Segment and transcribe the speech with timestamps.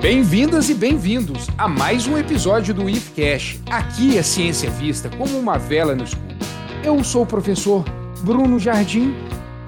[0.00, 3.60] Bem-vindas e bem-vindos a mais um episódio do IFCast.
[3.70, 6.36] Aqui é ciência vista como uma vela no escuro.
[6.82, 7.84] Eu sou o professor
[8.22, 9.14] Bruno Jardim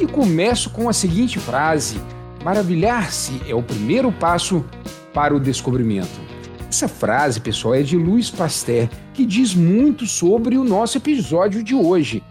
[0.00, 2.00] e começo com a seguinte frase:
[2.42, 4.64] Maravilhar-se é o primeiro passo
[5.12, 6.18] para o descobrimento.
[6.66, 11.74] Essa frase, pessoal, é de Louis Pasteur, que diz muito sobre o nosso episódio de
[11.74, 12.22] hoje,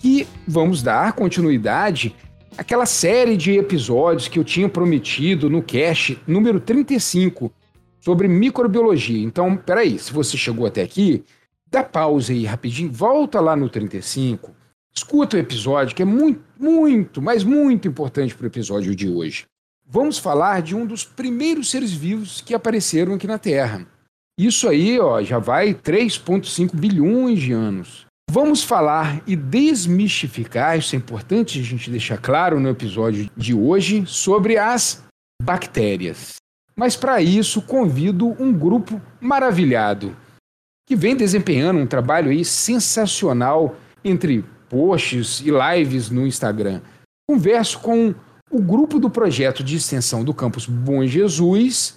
[0.00, 2.16] que vamos dar continuidade
[2.56, 7.52] aquela série de episódios que eu tinha prometido no cast número 35
[8.00, 9.22] sobre microbiologia.
[9.22, 11.24] Então, peraí, se você chegou até aqui,
[11.70, 14.54] dá pausa aí rapidinho, volta lá no 35,
[14.94, 19.44] escuta o episódio que é muito, muito, mas muito importante para o episódio de hoje.
[19.86, 23.86] Vamos falar de um dos primeiros seres vivos que apareceram aqui na Terra.
[24.38, 28.06] Isso aí, ó, já vai 3,5 bilhões de anos.
[28.34, 34.04] Vamos falar e desmistificar, isso é importante a gente deixar claro no episódio de hoje,
[34.06, 35.04] sobre as
[35.40, 36.34] bactérias.
[36.74, 40.16] Mas para isso, convido um grupo maravilhado
[40.84, 46.82] que vem desempenhando um trabalho aí sensacional entre posts e lives no Instagram.
[47.30, 48.12] Converso com
[48.50, 51.94] o grupo do projeto de extensão do campus Bom Jesus,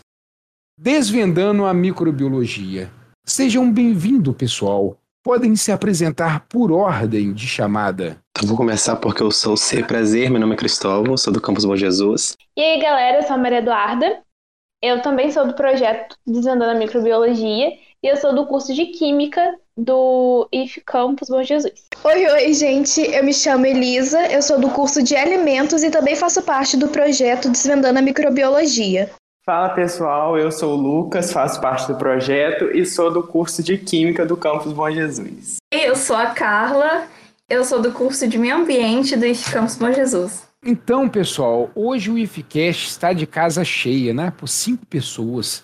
[0.80, 2.92] desvendando a microbiologia.
[3.25, 8.17] Sejam bem-vindos, pessoal podem se apresentar por ordem de chamada.
[8.31, 9.83] Então vou começar porque eu sou o C.
[9.83, 12.38] Prazer, meu nome é Cristóvão, sou do Campus Bom Jesus.
[12.56, 14.22] E aí, galera, eu sou a Maria Eduarda.
[14.81, 19.53] Eu também sou do projeto Desvendando a Microbiologia e eu sou do curso de Química
[19.75, 21.73] do IF Campus Bom Jesus.
[22.05, 23.02] Oi, oi, gente.
[23.02, 26.88] Eu me chamo Elisa, eu sou do curso de Alimentos e também faço parte do
[26.88, 29.11] projeto Desvendando a Microbiologia.
[29.50, 33.78] Fala pessoal, eu sou o Lucas, faço parte do projeto e sou do curso de
[33.78, 35.56] Química do Campus Bom Jesus.
[35.72, 37.08] Eu sou a Carla,
[37.50, 40.45] eu sou do curso de Meio Ambiente do IF Campus Bom Jesus.
[40.66, 44.33] Então, pessoal, hoje o IFCast está de casa cheia, né?
[44.36, 45.64] Por cinco pessoas.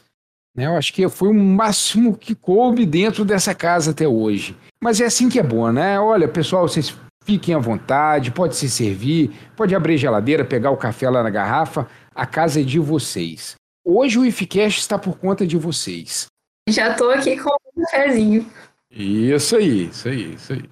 [0.55, 0.65] Né?
[0.65, 4.55] Eu acho que foi o máximo que coube dentro dessa casa até hoje.
[4.81, 5.99] Mas é assim que é bom, né?
[5.99, 10.77] Olha, pessoal, vocês fiquem à vontade, pode se servir, pode abrir a geladeira, pegar o
[10.77, 11.85] café lá na garrafa.
[12.15, 13.61] A casa é de vocês.
[13.85, 16.27] Hoje o IFCast está por conta de vocês.
[16.69, 18.49] Já estou aqui com um cafezinho.
[18.89, 20.63] Isso aí, isso aí, isso aí.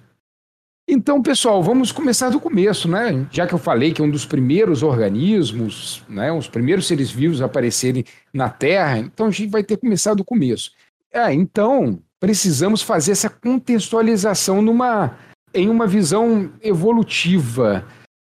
[0.88, 3.26] Então, pessoal, vamos começar do começo, né?
[3.30, 7.40] Já que eu falei que é um dos primeiros organismos, né, os primeiros seres vivos
[7.40, 10.72] a aparecerem na Terra, então a gente vai ter que começar do começo.
[11.12, 15.16] É, então, precisamos fazer essa contextualização numa,
[15.54, 17.86] em uma visão evolutiva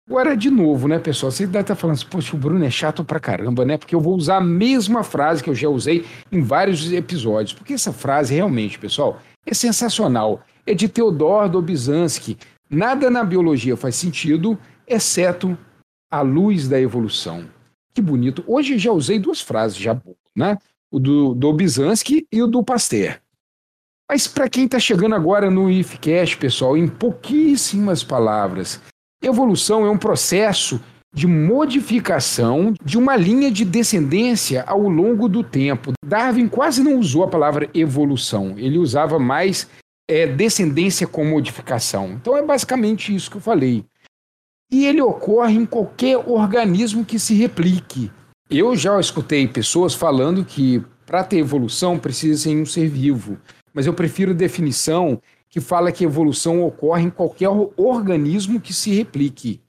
[0.09, 1.33] Agora, de novo, né, pessoal?
[1.33, 3.77] Você deve estar falando assim, poxa, o Bruno é chato pra caramba, né?
[3.77, 7.53] Porque eu vou usar a mesma frase que eu já usei em vários episódios.
[7.53, 10.44] Porque essa frase, realmente, pessoal, é sensacional.
[10.65, 12.39] É de Theodor Dobzhansky.
[12.71, 14.56] Nada na biologia faz sentido,
[14.87, 15.59] exceto
[16.09, 17.44] a luz da evolução.
[29.22, 30.81] Evolução é um processo
[31.15, 35.93] de modificação de uma linha de descendência ao longo do tempo.
[36.04, 39.66] Darwin quase não usou a palavra evolução, ele usava mais
[40.09, 42.12] é, descendência com modificação.
[42.12, 43.84] Então é basicamente isso que eu falei.
[44.71, 48.10] E ele ocorre em qualquer organismo que se replique.
[48.50, 53.38] Eu já escutei pessoas falando que para ter evolução precisa ser um ser vivo,
[53.72, 55.21] mas eu prefiro definição
[55.56, 59.62] que fala que evolução ocorre em qualquer organismo que se replique.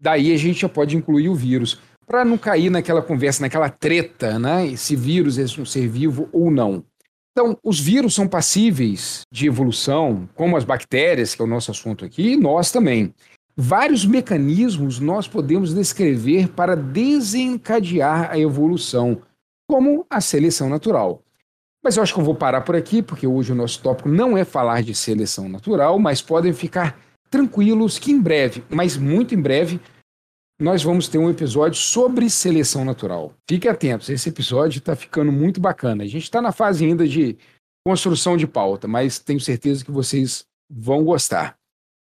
[0.00, 4.38] Daí a gente já pode incluir o vírus, para não cair naquela conversa, naquela treta,
[4.38, 4.74] né?
[4.76, 6.82] Se vírus é um ser vivo ou não.
[7.32, 12.02] Então, os vírus são passíveis de evolução, como as bactérias, que é o nosso assunto
[12.02, 13.12] aqui, e nós também.
[13.54, 19.20] Vários mecanismos nós podemos descrever para desencadear a evolução,
[19.68, 21.25] como a seleção natural.
[21.86, 24.36] Mas eu acho que eu vou parar por aqui, porque hoje o nosso tópico não
[24.36, 26.98] é falar de seleção natural, mas podem ficar
[27.30, 29.80] tranquilos que em breve, mas muito em breve,
[30.60, 33.32] nós vamos ter um episódio sobre seleção natural.
[33.48, 36.02] Fiquem atentos, esse episódio está ficando muito bacana.
[36.02, 37.38] A gente está na fase ainda de
[37.86, 41.56] construção de pauta, mas tenho certeza que vocês vão gostar.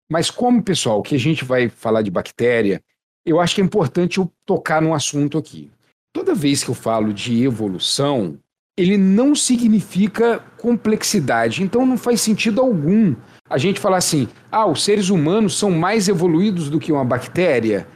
[0.09, 2.81] Mas como, pessoal, que a gente vai falar de bactéria,
[3.27, 5.73] eu acho que é importante eu tocar num assunto aqui.
[6.15, 8.39] Toda vez que eu falo de evolução,
[8.77, 11.63] ele não significa complexidade.
[11.63, 13.15] Então não faz sentido algum
[13.49, 17.87] a gente falar assim: ah, os seres humanos são mais evoluídos do que uma bactéria.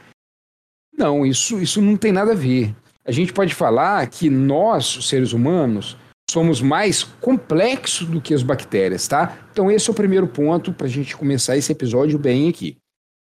[0.97, 2.75] Não, isso, isso não tem nada a ver.
[3.05, 5.97] A gente pode falar que nós, os seres humanos,
[6.29, 9.37] somos mais complexos do que as bactérias, tá?
[9.51, 12.77] Então esse é o primeiro ponto para a gente começar esse episódio bem aqui.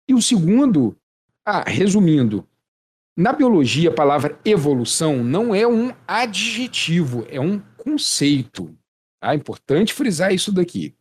[0.08, 0.94] E o segundo,
[1.46, 2.44] ah, resumindo,
[3.20, 8.74] Na biologia, a palavra evolução não é um adjetivo, é um conceito.
[9.20, 9.34] Tá?
[9.34, 10.94] É importante frisar isso daqui.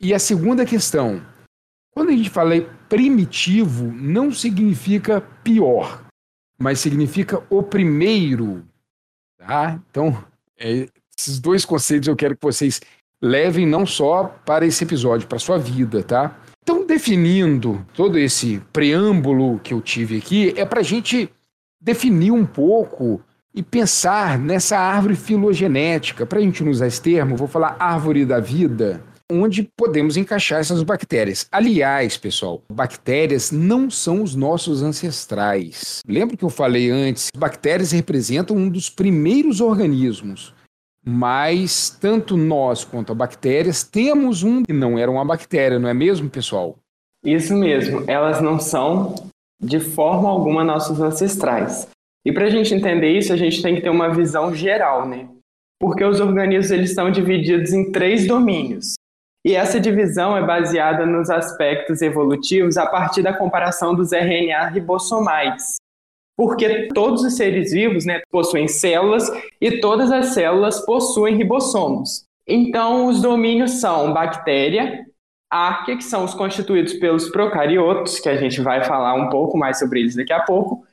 [0.00, 1.20] E a segunda questão:
[1.90, 2.58] quando a gente fala
[2.88, 6.06] primitivo, não significa pior,
[6.58, 8.66] mas significa o primeiro.
[9.36, 9.78] Tá?
[9.90, 10.24] Então,
[10.58, 12.80] é, esses dois conceitos eu quero que vocês
[13.20, 16.40] levem não só para esse episódio, para a sua vida, tá?
[16.62, 21.30] Então, definindo todo esse preâmbulo que eu tive aqui, é para a gente
[21.80, 23.20] definir um pouco
[23.54, 26.26] e pensar nessa árvore filogenética.
[26.26, 29.02] Para a gente não usar esse termo, vou falar árvore da vida,
[29.32, 31.48] onde podemos encaixar essas bactérias.
[31.50, 36.02] Aliás, pessoal, bactérias não são os nossos ancestrais.
[36.06, 37.30] Lembra que eu falei antes?
[37.36, 40.54] Bactérias representam um dos primeiros organismos.
[41.08, 45.94] Mas tanto nós quanto as bactérias temos um que não era uma bactéria, não é
[45.94, 46.76] mesmo, pessoal?
[47.24, 49.14] Isso mesmo, elas não são
[49.60, 51.88] de forma alguma nossos ancestrais.
[52.24, 55.28] E para a gente entender isso, a gente tem que ter uma visão geral, né?
[55.80, 58.94] Porque os organismos eles estão divididos em três domínios.
[59.46, 65.76] E essa divisão é baseada nos aspectos evolutivos a partir da comparação dos RNA ribossomais.
[66.36, 69.30] Porque todos os seres vivos né, possuem células
[69.60, 72.24] e todas as células possuem ribossomos.
[72.44, 75.05] Então, os domínios são bactéria,
[75.50, 79.78] arquia, que são os constituídos pelos procariotos, que a gente vai falar um pouco mais
[79.78, 80.84] sobre eles daqui a pouco,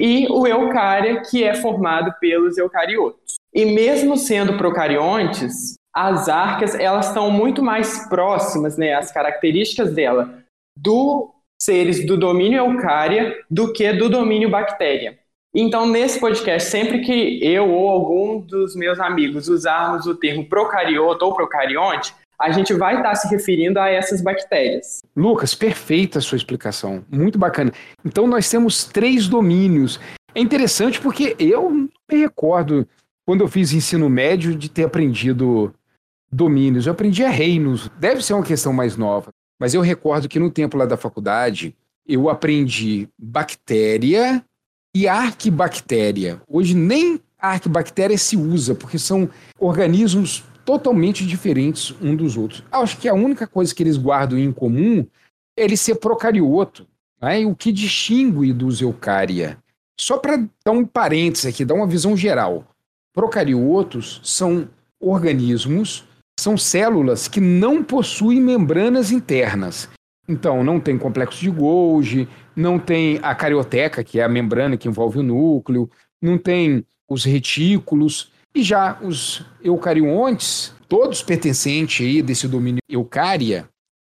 [0.00, 3.36] e o eucária, que é formado pelos eucariotos.
[3.54, 10.42] E mesmo sendo procariontes, as arcas elas estão muito mais próximas, né, as características dela,
[10.76, 15.18] do seres do domínio eucária do que do domínio bactéria.
[15.54, 21.26] Então, nesse podcast, sempre que eu ou algum dos meus amigos usarmos o termo procariota
[21.26, 25.00] ou procarionte, a gente vai estar se referindo a essas bactérias.
[25.14, 27.04] Lucas, perfeita a sua explicação.
[27.08, 27.72] Muito bacana.
[28.04, 30.00] Então, nós temos três domínios.
[30.34, 32.86] É interessante porque eu me recordo,
[33.24, 35.72] quando eu fiz ensino médio, de ter aprendido
[36.32, 36.86] domínios.
[36.86, 37.88] Eu aprendi a reinos.
[38.00, 39.30] Deve ser uma questão mais nova.
[39.60, 44.44] Mas eu recordo que no tempo lá da faculdade, eu aprendi bactéria
[44.92, 46.42] e arquibactéria.
[46.48, 49.30] Hoje nem arquibactéria se usa, porque são
[49.60, 52.62] organismos totalmente diferentes um dos outros.
[52.70, 55.06] Acho que a única coisa que eles guardam em comum
[55.56, 56.86] é ele ser procarioto,
[57.20, 57.44] né?
[57.44, 59.58] o que distingue dos eucária.
[60.00, 62.66] Só para dar um parênteses aqui, dar uma visão geral.
[63.12, 64.68] Procariotos são
[64.98, 66.04] organismos,
[66.40, 69.88] são células que não possuem membranas internas.
[70.28, 74.88] Então, não tem complexo de Golgi, não tem a carioteca, que é a membrana que
[74.88, 75.90] envolve o núcleo,
[76.22, 83.68] não tem os retículos, e já os eucariontes, todos pertencentes aí desse domínio eucária,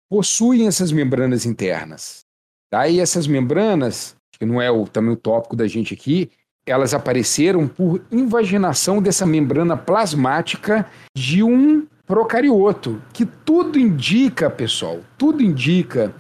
[0.09, 2.25] possuem essas membranas internas.
[2.71, 2.89] Tá?
[2.89, 6.31] E essas membranas, que não é o, também o tópico da gente aqui,
[6.67, 15.43] elas apareceram por invaginação dessa membrana plasmática de um procarioto, que tudo indica, pessoal, tudo
[15.43, 16.15] indica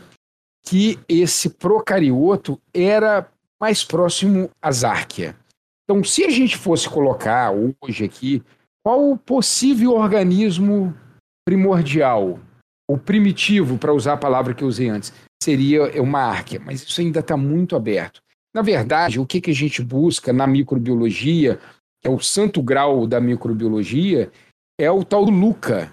[0.64, 3.28] que esse procarioto era
[3.60, 5.36] mais próximo às árquea.
[5.90, 8.40] Então, se a gente fosse colocar hoje aqui,
[8.80, 10.94] qual o possível organismo
[11.44, 12.38] primordial,
[12.88, 17.00] ou primitivo, para usar a palavra que eu usei antes, seria uma árquea, mas isso
[17.00, 18.22] ainda está muito aberto.
[18.54, 21.58] Na verdade, o que, que a gente busca na microbiologia,
[22.00, 24.30] que é o santo grau da microbiologia,
[24.80, 25.92] é o tal do LUCA.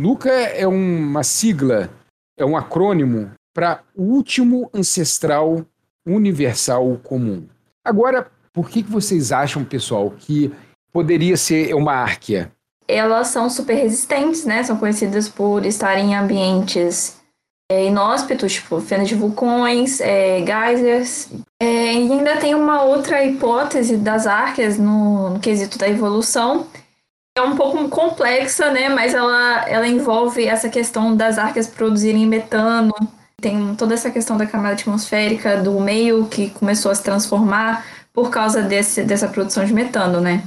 [0.00, 1.90] LUCA é uma sigla,
[2.34, 5.66] é um acrônimo para último ancestral
[6.06, 7.46] universal comum.
[7.84, 10.52] Agora, por que, que vocês acham, pessoal, que
[10.92, 12.50] poderia ser uma árquea?
[12.86, 14.62] Elas são super resistentes, né?
[14.62, 17.18] São conhecidas por estarem em ambientes
[17.70, 21.28] é, inóspitos, tipo fenas de vulcões, é, geysers.
[21.60, 26.66] É, e ainda tem uma outra hipótese das árqueas no, no quesito da evolução,
[27.38, 28.88] é um pouco complexa, né?
[28.88, 32.92] Mas ela, ela envolve essa questão das árqueas produzirem metano.
[33.40, 37.86] Tem toda essa questão da camada atmosférica, do meio que começou a se transformar
[38.18, 40.42] por causa desse, dessa produção de metano, né?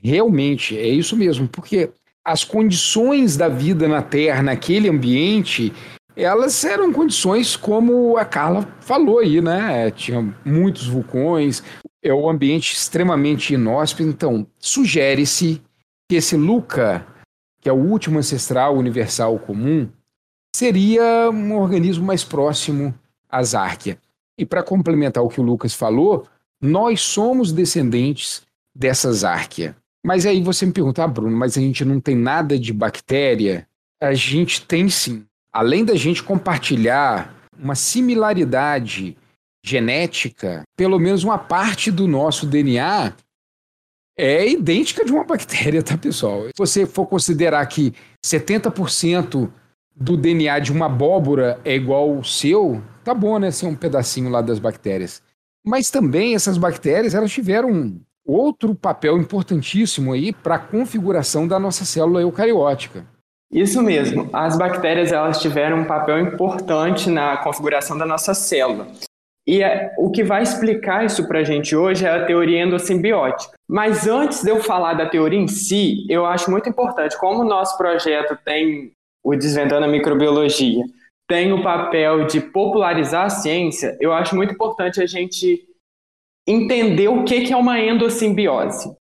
[0.00, 1.90] Realmente, é isso mesmo, porque
[2.24, 5.72] as condições da vida na Terra, naquele ambiente,
[6.14, 9.90] elas eram condições como a Carla falou aí, né?
[9.90, 11.64] Tinha muitos vulcões,
[12.00, 15.60] é um ambiente extremamente inóspito, então sugere-se
[16.08, 17.04] que esse Luca,
[17.60, 19.88] que é o último ancestral universal comum,
[20.54, 22.94] seria um organismo mais próximo
[23.28, 23.98] às árqueas.
[24.38, 26.24] E para complementar o que o Lucas falou,
[26.66, 28.42] nós somos descendentes
[28.74, 29.74] dessas árqueas.
[30.04, 33.66] Mas aí você me pergunta, ah, Bruno, mas a gente não tem nada de bactéria?
[34.00, 35.24] A gente tem sim.
[35.52, 39.16] Além da gente compartilhar uma similaridade
[39.64, 43.14] genética, pelo menos uma parte do nosso DNA
[44.16, 46.44] é idêntica de uma bactéria, tá, pessoal?
[46.46, 47.92] Se você for considerar que
[48.24, 49.50] 70%
[49.94, 53.50] do DNA de uma abóbora é igual ao seu, tá bom, né?
[53.50, 55.22] Ser um pedacinho lá das bactérias.
[55.66, 61.84] Mas também essas bactérias, elas tiveram outro papel importantíssimo aí para a configuração da nossa
[61.84, 63.04] célula eucariótica.
[63.50, 64.28] Isso mesmo.
[64.32, 68.88] As bactérias elas tiveram um papel importante na configuração da nossa célula.
[69.46, 73.54] E é, o que vai explicar isso para a gente hoje é a teoria endossimbiótica.
[73.68, 77.48] Mas antes de eu falar da teoria em si, eu acho muito importante, como o
[77.48, 78.90] nosso projeto tem
[79.24, 80.84] o Desvendando a Microbiologia,
[81.28, 85.66] tem o papel de popularizar a ciência, eu acho muito importante a gente
[86.46, 88.94] entender o que é uma endossimbiose.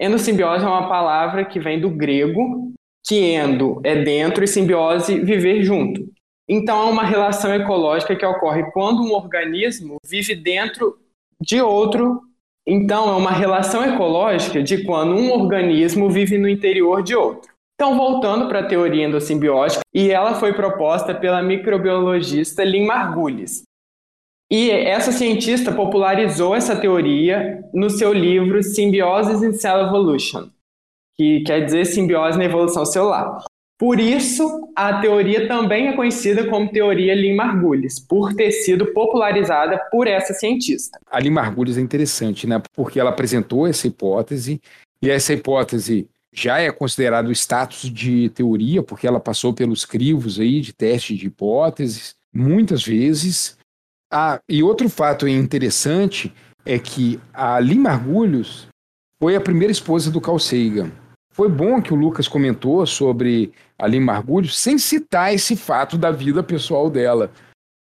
[0.00, 2.72] Endossimbiose é uma palavra que vem do grego,
[3.06, 6.12] que endo é dentro e simbiose viver junto.
[6.48, 10.98] Então, é uma relação ecológica que ocorre quando um organismo vive dentro
[11.40, 12.20] de outro.
[12.66, 17.51] Então, é uma relação ecológica de quando um organismo vive no interior de outro.
[17.82, 23.64] Então, voltando para a teoria endossimbiótica, e ela foi proposta pela microbiologista Lynn Margulis.
[24.48, 30.48] E essa cientista popularizou essa teoria no seu livro Symbiosis in Cell Evolution,
[31.16, 33.42] que quer dizer simbiose na evolução celular.
[33.76, 40.06] Por isso, a teoria também é conhecida como teoria Lin-Margulis, por ter sido popularizada por
[40.06, 41.00] essa cientista.
[41.10, 42.62] A Lin-Margulis é interessante, né?
[42.76, 44.60] Porque ela apresentou essa hipótese,
[45.02, 50.40] e essa hipótese já é considerada o status de teoria, porque ela passou pelos crivos
[50.40, 53.58] aí de teste de hipóteses, muitas vezes.
[54.10, 56.32] Ah, e outro fato interessante
[56.64, 58.66] é que a Lin-Margulis
[59.18, 60.90] foi a primeira esposa do Carl Sagan.
[61.32, 66.10] Foi bom que o Lucas comentou sobre a Lynn Margulhos, sem citar esse fato da
[66.10, 67.30] vida pessoal dela.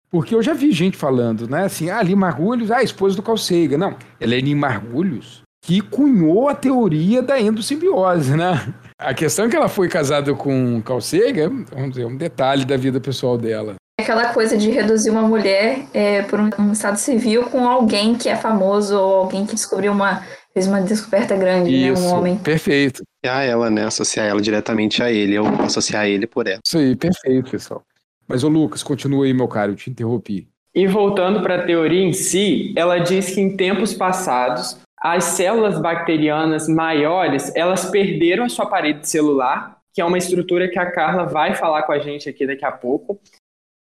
[0.09, 1.65] Porque eu já vi gente falando, né?
[1.65, 3.79] Assim, ah, Lynn Margulhos, ah, esposa do Sagan.
[3.79, 8.75] Não, ela é Lynn Margulhos que cunhou a teoria da endossimbiose, né?
[8.99, 12.77] A questão é que ela foi casada com Carl Sagan, vamos dizer, um detalhe da
[12.77, 13.75] vida pessoal dela.
[14.01, 18.29] Aquela coisa de reduzir uma mulher é, por um, um estado civil com alguém que
[18.29, 22.09] é famoso ou alguém que descobriu uma fez uma descoberta grande, Isso, né?
[22.09, 22.37] Um homem.
[22.37, 23.03] Perfeito.
[23.25, 23.85] A ela, né?
[23.85, 26.61] Associar ela diretamente a ele, ou associar ele por ela.
[26.65, 27.83] Isso aí, perfeito, pessoal.
[28.27, 30.49] Mas, ô Lucas, continua aí, meu caro, eu te interrompi.
[30.75, 35.81] E voltando para a teoria em si, ela diz que em tempos passados, as células
[35.81, 41.25] bacterianas maiores, elas perderam a sua parede celular, que é uma estrutura que a Carla
[41.25, 43.19] vai falar com a gente aqui daqui a pouco,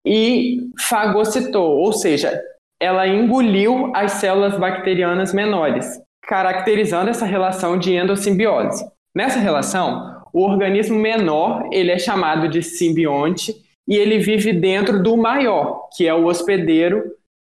[0.07, 2.41] e fagocitou, ou seja,
[2.81, 8.89] ela engoliu as células bacterianas menores caracterizando essa relação de endossimbiose.
[9.15, 13.53] Nessa relação, o organismo menor ele é chamado de simbionte
[13.89, 17.03] e ele vive dentro do maior, que é o hospedeiro,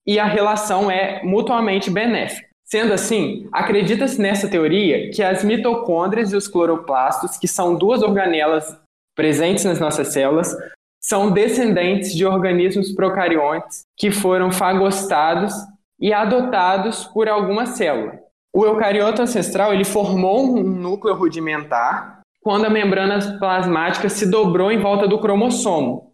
[0.06, 2.47] e a relação é mutuamente benéfica.
[2.70, 8.78] Sendo assim, acredita-se nessa teoria que as mitocôndrias e os cloroplastos, que são duas organelas
[9.16, 10.54] presentes nas nossas células,
[11.00, 15.54] são descendentes de organismos procariontes que foram fagostados
[15.98, 18.18] e adotados por alguma célula.
[18.54, 24.78] O eucarioto ancestral ele formou um núcleo rudimentar quando a membrana plasmática se dobrou em
[24.78, 26.12] volta do cromossomo.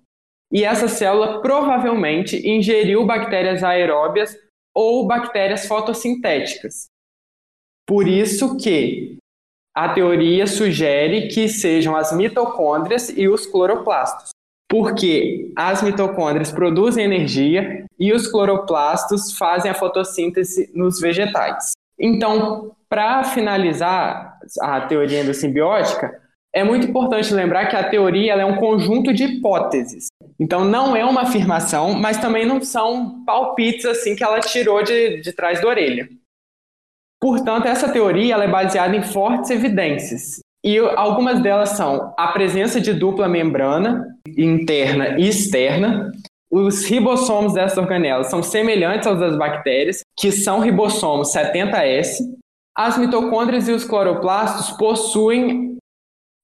[0.52, 4.36] E essa célula provavelmente ingeriu bactérias aeróbias
[4.74, 6.88] ou bactérias fotossintéticas.
[7.86, 9.18] Por isso que
[9.74, 14.30] a teoria sugere que sejam as mitocôndrias e os cloroplastos,
[14.68, 21.72] porque as mitocôndrias produzem energia e os cloroplastos fazem a fotossíntese nos vegetais.
[21.98, 26.20] Então, para finalizar a teoria endossimbiótica,
[26.54, 30.06] é muito importante lembrar que a teoria é um conjunto de hipóteses.
[30.38, 35.20] Então, não é uma afirmação, mas também não são palpites assim que ela tirou de,
[35.20, 36.08] de trás da orelha.
[37.20, 40.40] Portanto, essa teoria é baseada em fortes evidências.
[40.64, 46.10] E algumas delas são a presença de dupla membrana interna e externa,
[46.56, 52.18] os ribossomos dessas organelas são semelhantes aos das bactérias, que são ribossomos 70S.
[52.76, 55.76] As mitocôndrias e os cloroplastos possuem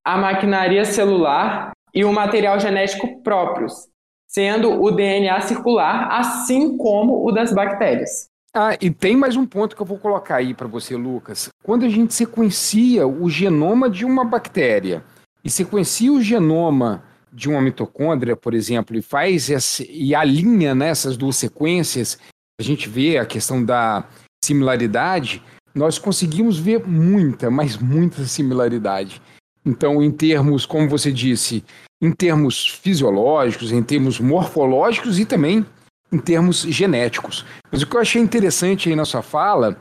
[0.04, 3.88] a maquinaria celular e o material genético próprios,
[4.28, 8.28] sendo o DNA circular, assim como o das bactérias.
[8.52, 11.48] Ah, e tem mais um ponto que eu vou colocar aí para você, Lucas.
[11.62, 15.04] Quando a gente sequencia o genoma de uma bactéria
[15.44, 21.16] e sequencia o genoma de uma mitocôndria, por exemplo, e faz esse, e alinha nessas
[21.16, 22.18] duas sequências,
[22.60, 24.04] a gente vê a questão da
[24.44, 25.42] similaridade,
[25.74, 29.22] nós conseguimos ver muita, mas muita similaridade.
[29.64, 31.64] Então, em termos, como você disse,
[32.00, 35.66] em termos fisiológicos, em termos morfológicos e também
[36.12, 37.44] em termos genéticos.
[37.70, 39.78] Mas o que eu achei interessante aí na sua fala,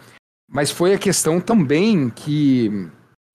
[0.52, 2.90] mas foi a questão também que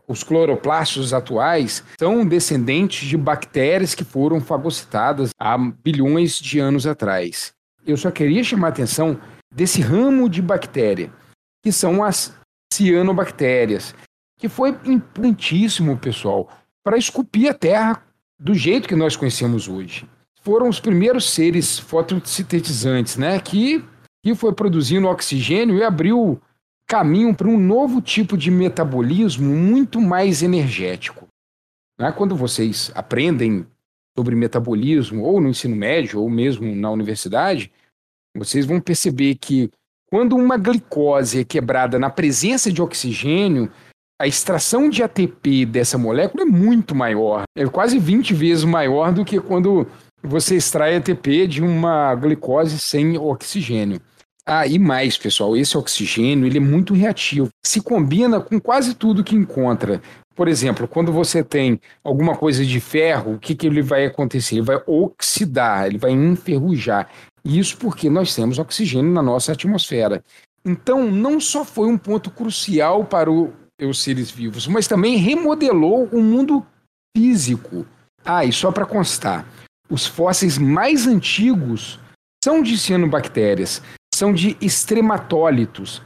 [0.06, 7.52] os cloroplastos atuais são descendentes de bactérias que foram fagocitadas há bilhões de anos atrás.
[7.86, 9.18] Eu só queria chamar a atenção
[9.52, 11.10] desse ramo de bactéria,
[11.64, 12.34] que são as
[12.72, 13.94] cianobactérias,
[14.44, 16.50] que foi importantíssimo, pessoal,
[16.84, 18.04] para esculpir a Terra
[18.38, 20.06] do jeito que nós conhecemos hoje.
[20.42, 23.82] Foram os primeiros seres fotossintetizantes, né, que,
[24.22, 26.38] que foi produzindo oxigênio e abriu
[26.86, 31.26] caminho para um novo tipo de metabolismo muito mais energético.
[31.98, 32.12] Né?
[32.12, 33.66] Quando vocês aprendem
[34.14, 37.72] sobre metabolismo, ou no ensino médio, ou mesmo na universidade,
[38.36, 39.70] vocês vão perceber que
[40.10, 43.72] quando uma glicose é quebrada na presença de oxigênio,
[44.20, 47.42] a extração de ATP dessa molécula é muito maior.
[47.56, 49.86] É quase 20 vezes maior do que quando
[50.22, 54.00] você extrai ATP de uma glicose sem oxigênio.
[54.46, 57.48] Ah, e mais, pessoal, esse oxigênio ele é muito reativo.
[57.64, 60.02] Se combina com quase tudo que encontra.
[60.34, 64.56] Por exemplo, quando você tem alguma coisa de ferro, o que, que ele vai acontecer?
[64.56, 67.08] Ele vai oxidar, ele vai enferrujar.
[67.44, 70.22] Isso porque nós temos oxigênio na nossa atmosfera.
[70.64, 73.52] Então, não só foi um ponto crucial para o,
[73.82, 76.64] os seres vivos, mas também remodelou o mundo
[77.16, 77.86] físico.
[78.24, 79.46] Ah, e só para constar,
[79.90, 81.98] os fósseis mais antigos
[82.42, 83.82] são de cianobactérias,
[84.14, 86.02] são de extrematólitos.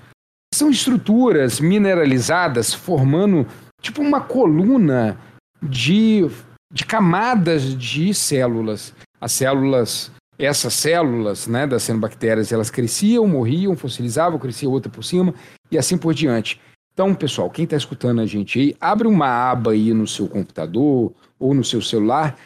[0.54, 3.46] São estruturas mineralizadas formando
[3.82, 5.18] tipo uma coluna
[5.62, 6.26] de,
[6.72, 8.94] de camadas de células.
[9.20, 15.34] As células, essas células né, das cianobactérias, elas cresciam, morriam, fossilizavam, crescia outra por cima
[15.70, 16.60] e assim por diante.
[16.98, 21.12] Então, pessoal, quem está escutando a gente aí, abre uma aba aí no seu computador
[21.38, 22.36] ou no seu celular,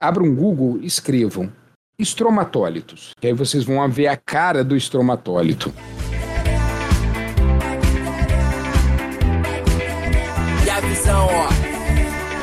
[0.00, 1.52] abra um Google, escrevam
[1.98, 3.10] estromatólitos.
[3.20, 5.70] Que aí vocês vão ver a cara do estromatólito.
[10.64, 11.48] E a visão, ó.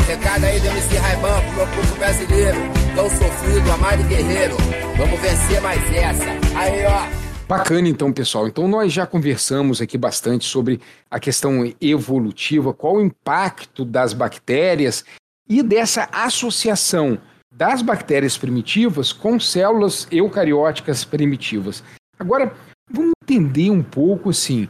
[0.07, 2.59] Recado aí do MC Raiban pro meu povo brasileiro.
[2.93, 4.55] Tão sofrido, amado e guerreiro.
[4.95, 6.23] Vamos vencer mais essa.
[6.55, 7.26] Aí, ó.
[7.47, 8.45] Bacana, então, pessoal.
[8.45, 15.05] Então, nós já conversamos aqui bastante sobre a questão evolutiva, qual o impacto das bactérias
[15.47, 17.17] e dessa associação
[17.49, 21.81] das bactérias primitivas com células eucarióticas primitivas.
[22.19, 22.53] Agora,
[22.91, 24.67] vamos entender um pouco assim.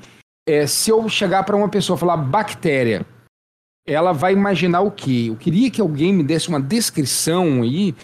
[0.48, 3.04] É, se eu chegar para uma pessoa falar bactéria,
[3.88, 5.26] ela vai imaginar o quê?
[5.30, 7.96] Eu queria que alguém me desse uma descrição aí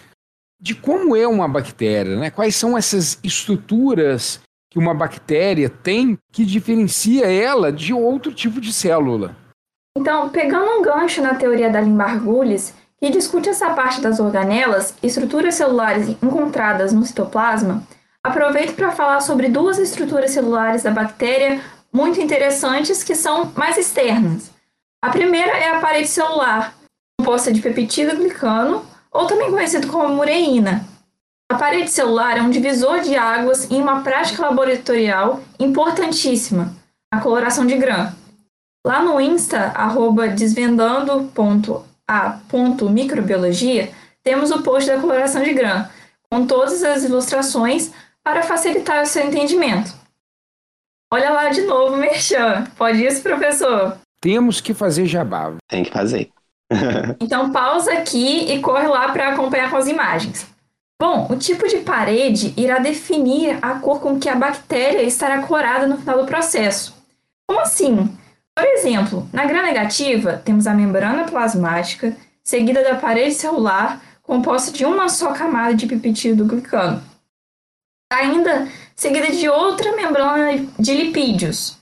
[0.59, 2.31] de como é uma bactéria, né?
[2.31, 4.41] Quais são essas estruturas
[4.73, 9.36] que uma bactéria tem que diferencia ela de outro tipo de célula.
[9.95, 15.53] Então, pegando um gancho na teoria da Limbargulhes, que discute essa parte das organelas, estruturas
[15.53, 17.83] celulares encontradas no citoplasma,
[18.25, 21.62] aproveito para falar sobre duas estruturas celulares da bactéria
[21.93, 24.49] muito interessantes que são mais externas.
[25.03, 26.73] A primeira é a parede celular,
[27.19, 30.83] composta de peptido glicano, ou também conhecido como mureína.
[31.63, 36.76] A parede celular é um divisor de águas em uma prática laboratorial importantíssima,
[37.10, 38.12] a coloração de grã.
[38.86, 45.88] Lá no Insta, arroba desvendando.a a ponto microbiologia, temos o post da coloração de grã,
[46.30, 49.93] com todas as ilustrações para facilitar o seu entendimento.
[51.13, 52.65] Olha lá de novo, Merchan.
[52.76, 53.99] Pode isso, professor?
[54.19, 55.56] Temos que fazer jabá.
[55.69, 56.30] Tem que fazer.
[57.21, 60.53] então pausa aqui e corre lá para acompanhar com as imagens.
[61.04, 65.86] Bom, o tipo de parede irá definir a cor com que a bactéria estará corada
[65.86, 66.96] no final do processo.
[67.46, 68.18] Como assim?
[68.56, 75.10] Por exemplo, na gram-negativa, temos a membrana plasmática, seguida da parede celular, composta de uma
[75.10, 77.04] só camada de peptídeo glicano.
[78.10, 81.78] Ainda seguida de outra membrana de lipídios.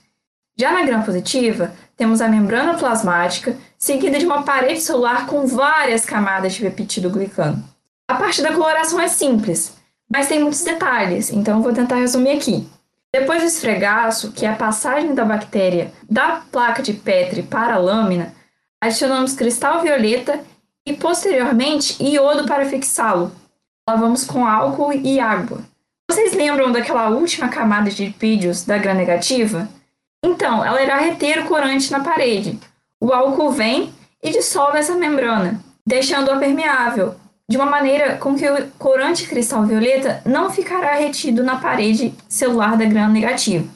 [0.58, 6.54] Já na gram-positiva, temos a membrana plasmática, seguida de uma parede celular com várias camadas
[6.54, 7.71] de peptídeo glicano.
[8.12, 9.74] A parte da coloração é simples,
[10.06, 12.68] mas tem muitos detalhes, então vou tentar resumir aqui.
[13.10, 17.78] Depois do esfregaço, que é a passagem da bactéria da placa de Petri para a
[17.78, 18.34] lâmina,
[18.78, 20.40] adicionamos cristal violeta
[20.84, 23.32] e, posteriormente, iodo para fixá-lo.
[23.88, 25.62] Lavamos com álcool e água.
[26.10, 29.70] Vocês lembram daquela última camada de lipídios da gram-negativa?
[30.22, 32.60] Então, ela irá reter o corante na parede.
[33.00, 33.90] O álcool vem
[34.22, 37.16] e dissolve essa membrana, deixando-a permeável,
[37.48, 42.76] de uma maneira com que o corante cristal violeta não ficará retido na parede celular
[42.76, 43.68] da gram negativa.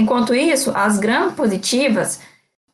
[0.00, 2.20] Enquanto isso, as gram positivas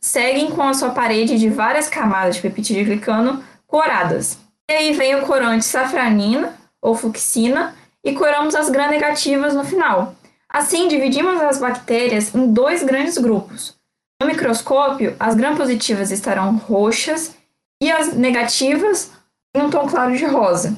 [0.00, 4.38] seguem com a sua parede de várias camadas de peptidoglicano coradas.
[4.70, 10.14] E aí vem o corante safranina ou fuxina e coramos as gram-negativas no final.
[10.48, 13.76] Assim, dividimos as bactérias em dois grandes grupos.
[14.20, 17.34] No microscópio, as gram-positivas estarão roxas
[17.82, 19.12] e as negativas
[19.56, 20.76] um tom claro de rosa.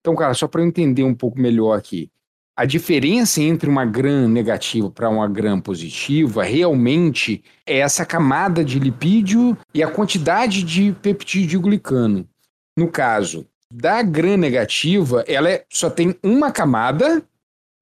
[0.00, 2.10] Então, cara, só para eu entender um pouco melhor aqui,
[2.56, 8.78] a diferença entre uma gram negativa para uma gram positiva realmente é essa camada de
[8.78, 12.28] lipídio e a quantidade de peptídeo glicano.
[12.76, 17.22] No caso da gram negativa, ela é, só tem uma camada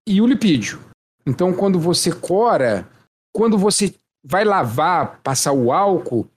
[0.07, 0.81] e o lipídio.
[1.27, 2.89] Então, quando você cora,
[3.35, 3.93] quando você
[4.25, 6.29] vai lavar, passar o álcool,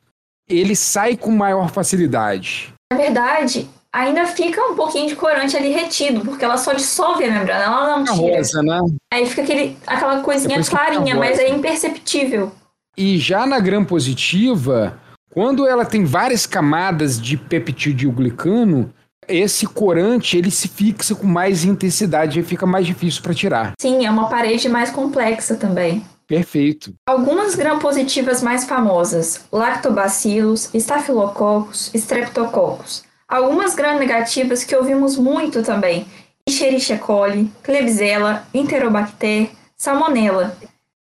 [0.50, 2.74] ele sai com maior facilidade.
[2.92, 7.32] Na verdade, ainda fica um pouquinho de corante ali retido, porque ela só dissolve a
[7.32, 8.38] membrana, ela não tira.
[8.38, 8.80] Rosa, né?
[9.14, 11.44] Aí fica aquele, aquela coisinha É clarinha, mas rosa.
[11.44, 12.52] é imperceptível.
[12.98, 15.00] E já na gram positiva,
[15.32, 18.94] quando ela tem várias camadas de peptidoglicano,
[19.28, 23.74] esse corante ele se fixa com mais intensidade e fica mais difícil para tirar.
[23.80, 26.04] Sim, é uma parede mais complexa também.
[26.28, 26.94] Perfeito.
[27.08, 33.04] Algumas gram-positivas mais famosas: lactobacillus, estafilococcus, streptococcus.
[33.34, 36.06] Algumas gram-negativas que ouvimos muito também:
[36.48, 40.56] Escherichia coli, Klebsiella, Enterobacter, Salmonella.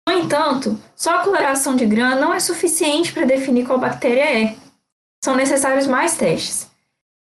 [0.08, 4.56] No entanto, só a coloração de gram não é suficiente para definir qual bactéria é.
[5.26, 6.68] São necessários mais testes.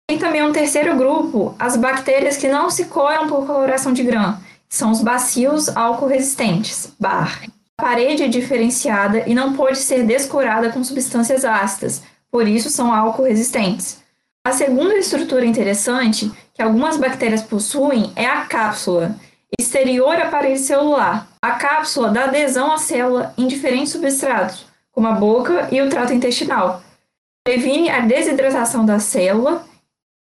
[0.06, 4.38] Tem também um terceiro grupo, as bactérias que não se coram por coloração de gram,
[4.68, 7.44] são os bacilos álcool resistentes, BAR.
[7.78, 12.92] A parede é diferenciada e não pode ser descorada com substâncias ácidas, por isso são
[12.92, 14.06] álcool resistentes.
[14.48, 19.14] A segunda estrutura interessante que algumas bactérias possuem é a cápsula,
[19.60, 21.28] exterior à parede celular.
[21.42, 26.14] A cápsula dá adesão à célula em diferentes substratos, como a boca e o trato
[26.14, 26.82] intestinal.
[27.44, 29.66] Previne a desidratação da célula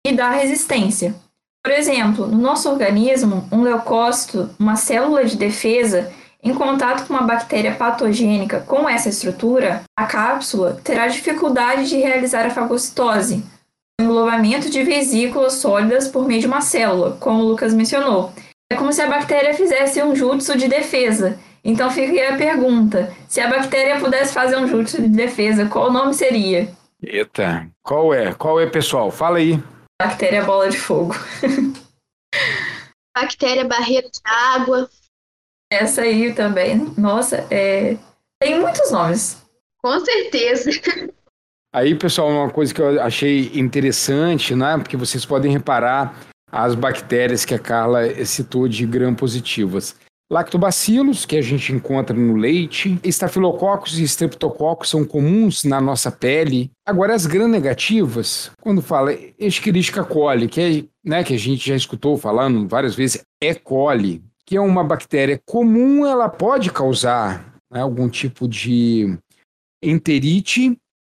[0.04, 1.14] e dá resistência.
[1.62, 6.12] Por exemplo, no nosso organismo, um leucócito, uma célula de defesa,
[6.42, 12.44] em contato com uma bactéria patogênica com essa estrutura, a cápsula terá dificuldade de realizar
[12.44, 13.44] a fagocitose,
[14.00, 18.32] englobamento de vesículas sólidas por meio de uma célula, como o Lucas mencionou.
[18.70, 21.38] É como se a bactéria fizesse um jutsu de defesa.
[21.64, 25.88] Então fica aí a pergunta: se a bactéria pudesse fazer um jutsu de defesa, qual
[25.88, 26.72] o nome seria?
[27.02, 28.32] Eita, qual é?
[28.34, 29.10] Qual é, pessoal?
[29.10, 29.62] Fala aí.
[30.00, 31.14] Bactéria bola de fogo.
[33.16, 34.90] Bactéria barreira de água.
[35.72, 37.96] Essa aí também, nossa, é...
[38.40, 39.42] tem muitos nomes.
[39.82, 40.70] Com certeza.
[41.74, 44.78] Aí, pessoal, uma coisa que eu achei interessante, né?
[44.78, 46.18] Porque vocês podem reparar
[46.50, 49.94] as bactérias que a Carla citou de gram-positivas.
[50.30, 56.70] Lactobacilos, que a gente encontra no leite, estafilococcus e streptococcus são comuns na nossa pele.
[56.84, 62.18] Agora, as gram-negativas, quando fala Escherichia coli, que, é, né, que a gente já escutou
[62.18, 63.54] falando várias vezes, E.
[63.54, 69.16] coli, que é uma bactéria comum, ela pode causar né, algum tipo de
[69.80, 70.76] enterite,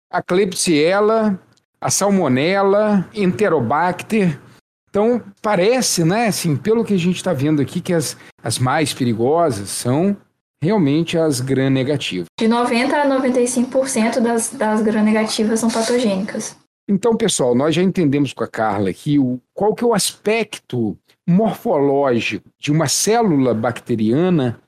[0.09, 1.39] a Klebsiella,
[1.79, 4.39] a Salmonella, Enterobacter.
[4.89, 8.93] Então, parece, né, assim, pelo que a gente está vendo aqui, que as, as mais
[8.93, 10.17] perigosas são
[10.61, 12.25] realmente as gram-negativas.
[12.39, 16.57] De 90% a 95% das, das gram-negativas são patogênicas.
[16.89, 20.97] Então, pessoal, nós já entendemos com a Carla aqui o, qual que é o aspecto
[21.27, 24.59] morfológico de uma célula bacteriana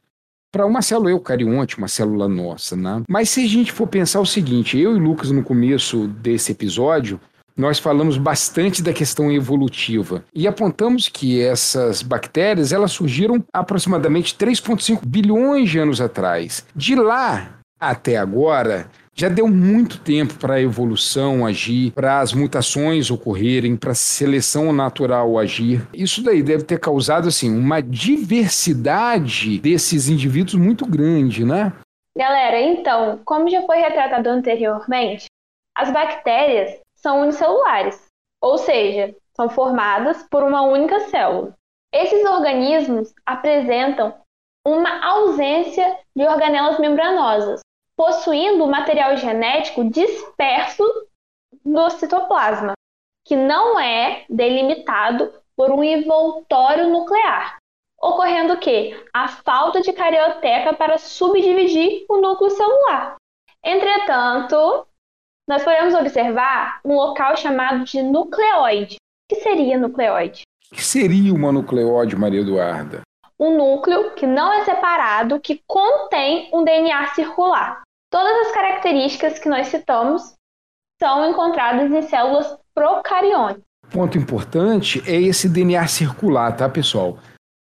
[0.52, 3.04] para uma célula eucarionte, uma célula nossa, né?
[3.08, 7.20] Mas se a gente for pensar o seguinte, eu e Lucas no começo desse episódio,
[7.56, 15.02] nós falamos bastante da questão evolutiva e apontamos que essas bactérias elas surgiram aproximadamente 3,5
[15.06, 16.66] bilhões de anos atrás.
[16.74, 23.12] De lá até agora, já deu muito tempo para a evolução agir, para as mutações
[23.12, 25.86] ocorrerem, para a seleção natural agir.
[25.94, 31.74] Isso daí deve ter causado assim uma diversidade desses indivíduos muito grande, né?
[32.18, 35.26] Galera, então, como já foi retratado anteriormente,
[35.76, 38.02] as bactérias são unicelulares,
[38.42, 41.54] ou seja, são formadas por uma única célula.
[41.94, 44.14] Esses organismos apresentam
[44.66, 47.60] uma ausência de organelas membranosas,
[48.00, 50.86] possuindo material genético disperso
[51.66, 52.72] no citoplasma,
[53.26, 57.58] que não é delimitado por um envoltório nuclear,
[58.02, 63.18] ocorrendo que a falta de carioteca para subdividir o núcleo celular.
[63.62, 64.88] Entretanto,
[65.46, 68.96] nós podemos observar um local chamado de nucleoide.
[68.96, 70.44] O que seria nucleoide?
[70.72, 73.02] O que seria uma nucleóide, Maria Eduarda?
[73.38, 77.82] Um núcleo que não é separado, que contém um DNA circular.
[78.10, 80.34] Todas as características que nós citamos
[81.00, 83.64] são encontradas em células procariontes.
[83.92, 87.18] Ponto importante é esse DNA circular, tá, pessoal?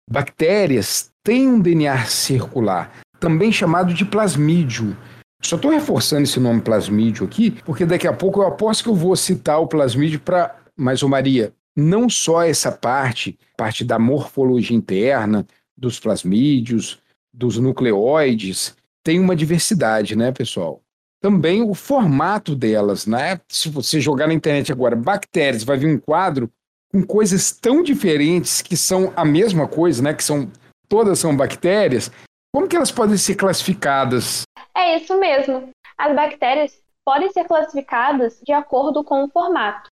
[0.09, 4.97] bactérias têm um DNA circular, também chamado de plasmídio.
[5.43, 8.95] Só estou reforçando esse nome plasmídio aqui, porque daqui a pouco eu aposto que eu
[8.95, 10.57] vou citar o plasmídio para.
[10.77, 17.01] Mas, ô Maria, não só essa parte, parte da morfologia interna, dos plasmídios,
[17.33, 20.83] dos nucleóides, tem uma diversidade, né, pessoal?
[21.21, 23.41] Também o formato delas, né?
[23.49, 26.51] Se você jogar na internet agora bactérias, vai vir um quadro
[26.93, 30.15] com coisas tão diferentes que são a mesma coisa, né?
[30.15, 30.51] Que são
[30.89, 32.11] todas são bactérias.
[32.55, 34.43] Como que elas podem ser classificadas?
[34.75, 35.71] É isso mesmo.
[35.97, 39.89] As bactérias podem ser classificadas de acordo com o formato.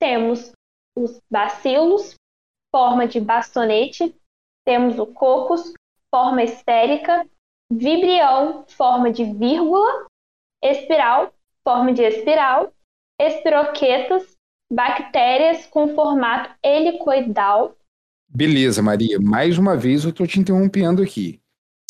[0.00, 0.52] Temos
[0.96, 2.14] os bacilos,
[2.74, 4.14] forma de bastonete,
[4.64, 5.72] temos o cocos,
[6.10, 7.26] forma esférica,
[7.70, 10.06] vibrião, forma de vírgula,
[10.62, 12.72] espiral, forma de espiral,
[13.20, 14.36] espiroquetas,
[14.72, 17.76] bactérias com formato helicoidal.
[18.28, 19.18] Beleza, Maria.
[19.20, 21.40] Mais uma vez eu estou te interrompendo aqui.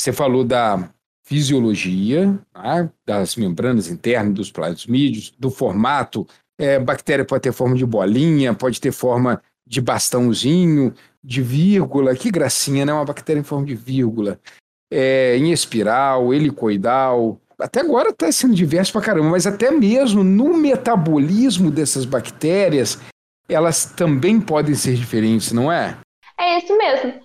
[0.01, 0.91] Você falou da
[1.25, 2.91] fisiologia, tá?
[3.07, 6.27] das membranas internas, dos plasmídios, do formato.
[6.59, 12.17] É, bactéria pode ter forma de bolinha, pode ter forma de bastãozinho, de vírgula.
[12.17, 12.93] Que gracinha, né?
[12.93, 14.41] Uma bactéria em forma de vírgula.
[14.91, 17.39] É, em espiral, helicoidal.
[17.59, 22.99] Até agora está sendo diverso pra caramba, mas até mesmo no metabolismo dessas bactérias,
[23.49, 25.99] elas também podem ser diferentes, não é?
[26.39, 27.21] É isso mesmo.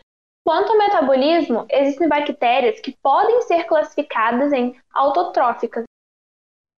[0.45, 5.85] Quanto ao metabolismo, existem bactérias que podem ser classificadas em autotróficas,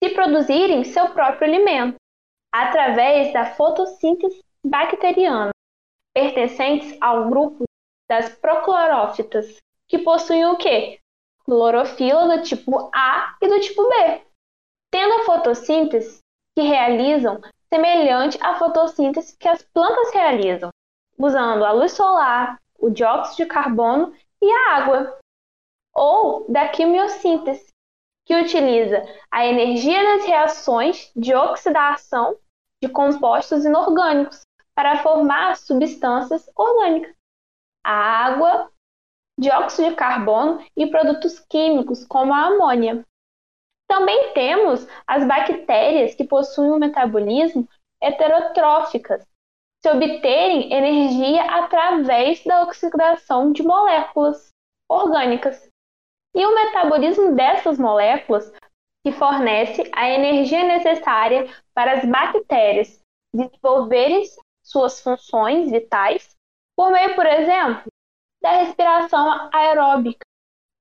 [0.02, 1.96] se produzirem seu próprio alimento,
[2.54, 5.50] através da fotossíntese bacteriana,
[6.14, 7.64] pertencentes ao grupo
[8.10, 11.00] das proclorófitas, que possuem o quê?
[11.46, 14.22] Clorofila do tipo A e do tipo B,
[14.92, 16.20] tendo a fotossíntese
[16.56, 20.70] que realizam semelhante à fotossíntese que as plantas realizam,
[21.18, 25.18] usando a luz solar, o dióxido de carbono e a água,
[25.94, 27.68] ou da quimiossíntese,
[28.26, 32.38] que utiliza a energia das reações de oxidação
[32.84, 34.42] de compostos inorgânicos
[34.76, 37.16] para formar substâncias orgânicas.
[37.84, 38.72] A água,
[39.38, 43.06] dióxido de carbono e produtos químicos, como a amônia.
[43.88, 47.68] Também temos as bactérias que possuem um metabolismo
[48.02, 49.26] heterotróficas,
[49.84, 54.52] se obterem energia através da oxidação de moléculas
[54.90, 55.70] orgânicas.
[56.36, 58.52] E o metabolismo dessas moléculas
[59.06, 63.02] que fornece a energia necessária para as bactérias
[63.34, 64.24] desenvolverem
[64.64, 66.36] suas funções vitais
[66.78, 67.92] por meio, por exemplo,
[68.48, 70.26] da respiração aeróbica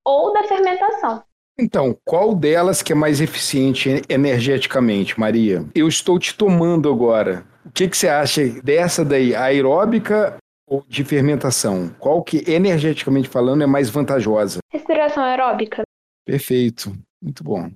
[0.04, 1.22] ou da fermentação.
[1.58, 5.66] Então, qual delas que é mais eficiente energeticamente, Maria?
[5.74, 7.44] Eu estou te tomando agora.
[7.64, 10.36] O que, que você acha dessa daí, aeróbica
[10.68, 11.88] ou de fermentação?
[11.98, 14.58] Qual que, energeticamente falando, é mais vantajosa?
[14.70, 15.82] Respiração aeróbica.
[16.24, 17.70] Perfeito, muito bom.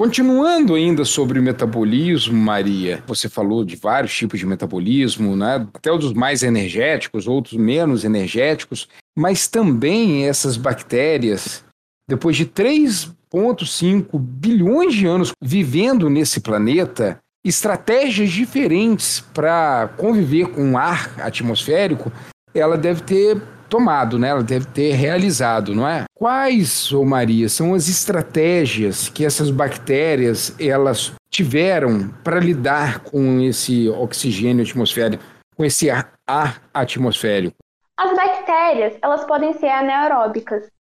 [0.00, 5.56] Continuando ainda sobre o metabolismo, Maria, você falou de vários tipos de metabolismo, né?
[5.74, 11.64] até os mais energéticos, outros menos energéticos, mas também essas bactérias,
[12.08, 20.78] depois de 3,5 bilhões de anos vivendo nesse planeta, estratégias diferentes para conviver com o
[20.78, 22.12] ar atmosférico,
[22.54, 24.28] ela deve ter tomado, né?
[24.28, 26.04] Ela deve ter realizado, não é?
[26.14, 33.88] Quais, ô Maria, são as estratégias que essas bactérias elas tiveram para lidar com esse
[33.88, 35.22] oxigênio atmosférico,
[35.56, 37.56] com esse ar, ar atmosférico?
[38.02, 40.72] As bactérias, elas podem ser anaeróbicas,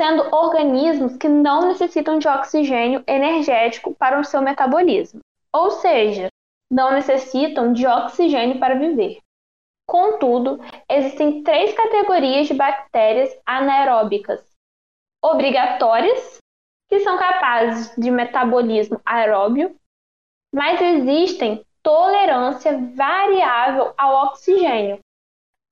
[0.00, 5.20] sendo organismos que não necessitam de oxigênio energético para o seu metabolismo.
[5.52, 6.28] Ou seja,
[6.72, 9.18] não necessitam de oxigênio para viver.
[9.86, 14.42] Contudo, existem três categorias de bactérias anaeróbicas:
[15.22, 16.38] obrigatórias,
[16.88, 19.76] que são capazes de metabolismo aeróbio,
[20.54, 24.98] mas existem tolerância variável ao oxigênio.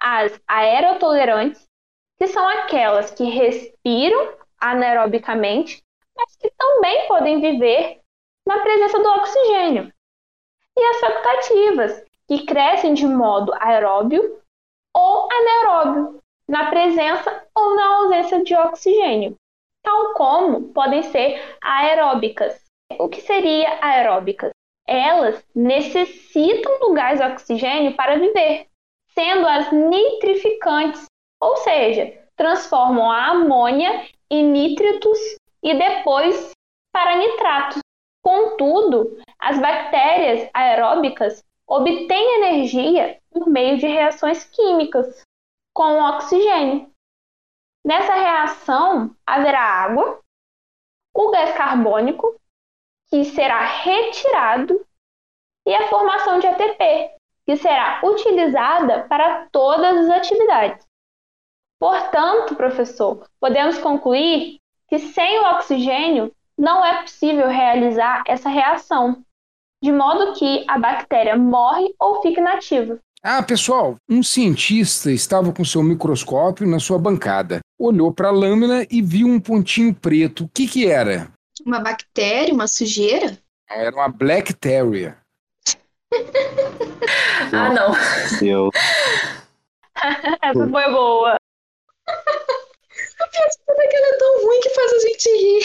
[0.00, 1.66] As aerotolerantes,
[2.18, 5.82] que são aquelas que respiram anaerobicamente,
[6.16, 8.00] mas que também podem viver
[8.46, 9.92] na presença do oxigênio.
[10.76, 14.40] E as facultativas, que crescem de modo aeróbio
[14.94, 19.36] ou anaeróbio, na presença ou na ausência de oxigênio,
[19.82, 22.64] tal como podem ser aeróbicas.
[22.98, 24.50] O que seria aeróbicas?
[24.86, 28.67] Elas necessitam do gás oxigênio para viver,
[29.18, 31.06] sendo as nitrificantes,
[31.40, 35.18] ou seja, transformam a amônia em nítritos
[35.60, 36.52] e depois
[36.92, 37.80] para nitratos.
[38.24, 45.24] Contudo, as bactérias aeróbicas obtém energia por meio de reações químicas,
[45.74, 46.88] com o oxigênio.
[47.84, 50.20] Nessa reação haverá água,
[51.12, 52.40] o gás carbônico,
[53.10, 54.86] que será retirado,
[55.66, 57.17] e a formação de ATP,
[57.48, 60.84] que será utilizada para todas as atividades.
[61.80, 69.24] Portanto, professor, podemos concluir que sem o oxigênio não é possível realizar essa reação,
[69.82, 72.98] de modo que a bactéria morre ou fica inativa.
[73.22, 77.60] Ah, pessoal, um cientista estava com seu microscópio na sua bancada.
[77.80, 80.44] Olhou para a lâmina e viu um pontinho preto.
[80.44, 81.32] O que, que era?
[81.64, 83.38] Uma bactéria, uma sujeira?
[83.70, 85.16] Era uma Blackteria.
[87.52, 87.92] ah, não.
[88.46, 88.70] Eu.
[90.42, 91.36] Essa foi boa.
[93.20, 95.62] A piada que ela é tão ruim que faz a gente rir.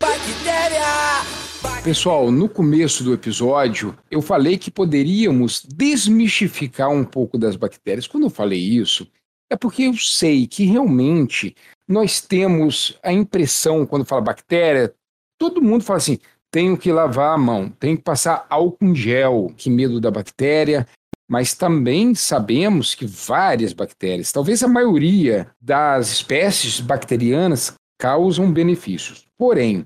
[0.00, 1.82] Bactéria!
[1.82, 8.06] Pessoal, no começo do episódio, eu falei que poderíamos desmistificar um pouco das bactérias.
[8.06, 9.06] Quando eu falei isso,
[9.50, 11.54] é porque eu sei que realmente
[11.88, 14.94] nós temos a impressão, quando fala bactéria,
[15.38, 16.18] todo mundo fala assim:
[16.50, 20.86] tenho que lavar a mão, tenho que passar álcool em gel, que medo da bactéria.
[21.28, 29.26] Mas também sabemos que várias bactérias, talvez a maioria das espécies bacterianas, causam benefícios.
[29.36, 29.84] Porém,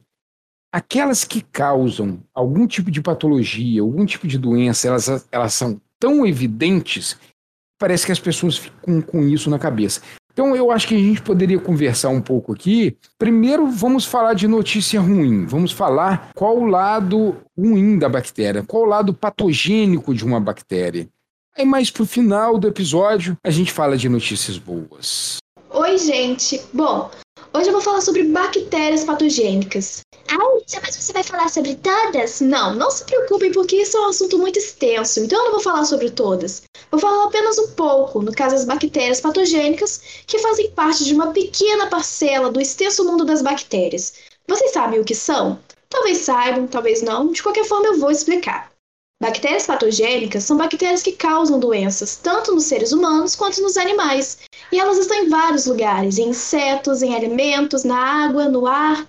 [0.72, 6.26] aquelas que causam algum tipo de patologia, algum tipo de doença, elas, elas são tão
[6.26, 7.18] evidentes,
[7.78, 10.02] parece que as pessoas ficam com isso na cabeça.
[10.40, 12.96] Então eu acho que a gente poderia conversar um pouco aqui.
[13.18, 15.44] Primeiro vamos falar de notícia ruim.
[15.44, 21.06] Vamos falar qual o lado ruim da bactéria, qual o lado patogênico de uma bactéria.
[21.54, 25.36] Aí mais pro final do episódio a gente fala de notícias boas.
[25.68, 26.58] Oi, gente.
[26.72, 27.10] Bom,
[27.52, 30.00] hoje eu vou falar sobre bactérias patogênicas.
[30.28, 32.40] Ai, mas você vai falar sobre todas?
[32.40, 35.60] Não, não se preocupem, porque isso é um assunto muito extenso, então eu não vou
[35.60, 36.62] falar sobre todas.
[36.90, 41.32] Vou falar apenas um pouco, no caso das bactérias patogênicas, que fazem parte de uma
[41.32, 44.14] pequena parcela do extenso mundo das bactérias.
[44.46, 45.58] Vocês sabem o que são?
[45.88, 48.69] Talvez saibam, talvez não, de qualquer forma eu vou explicar.
[49.22, 54.38] Bactérias patogênicas são bactérias que causam doenças, tanto nos seres humanos quanto nos animais.
[54.72, 59.06] E elas estão em vários lugares, em insetos, em alimentos, na água, no ar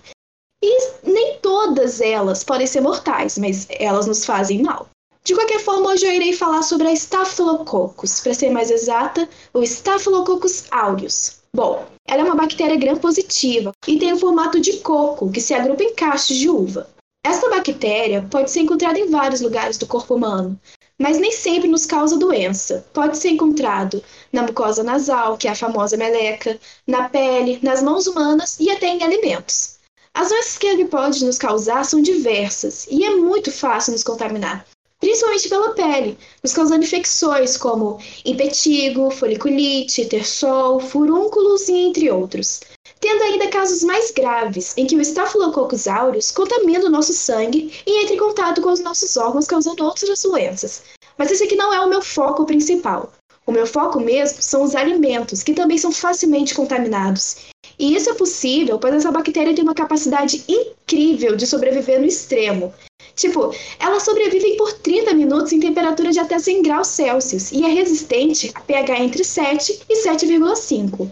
[0.62, 4.88] e nem todas elas podem ser mortais, mas elas nos fazem mal.
[5.24, 9.62] De qualquer forma, hoje eu irei falar sobre a Staphylococcus, para ser mais exata, o
[9.62, 11.38] Staphylococcus aureus.
[11.54, 15.82] Bom, ela é uma bactéria gram-positiva e tem o formato de coco, que se agrupa
[15.82, 16.88] em cachos de uva.
[17.24, 20.58] Esta bactéria pode ser encontrada em vários lugares do corpo humano,
[20.98, 22.84] mas nem sempre nos causa doença.
[22.92, 28.06] Pode ser encontrado na mucosa nasal, que é a famosa meleca, na pele, nas mãos
[28.06, 29.78] humanas e até em alimentos.
[30.14, 34.66] As doenças que ele pode nos causar são diversas e é muito fácil nos contaminar,
[35.00, 42.60] principalmente pela pele, nos causando infecções como impetigo, foliculite, tersol, furúnculos e entre outros.
[43.02, 48.02] Tendo ainda casos mais graves, em que o Staphylococcus aureus contamina o nosso sangue e
[48.02, 50.82] entra em contato com os nossos órgãos, causando outras doenças.
[51.18, 53.12] Mas esse aqui não é o meu foco principal.
[53.44, 57.36] O meu foco mesmo são os alimentos, que também são facilmente contaminados
[57.78, 62.72] e isso é possível, pois essa bactéria tem uma capacidade incrível de sobreviver no extremo.
[63.16, 67.68] Tipo, elas sobrevivem por 30 minutos em temperatura de até 100 graus Celsius e é
[67.68, 71.10] resistente a pH entre 7 e 7,5.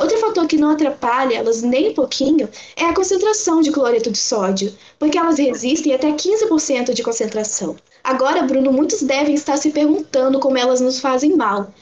[0.00, 4.18] Outro fator que não atrapalha elas nem um pouquinho é a concentração de cloreto de
[4.18, 7.76] sódio, porque elas resistem até 15% de concentração.
[8.04, 11.72] Agora, Bruno, muitos devem estar se perguntando como elas nos fazem mal.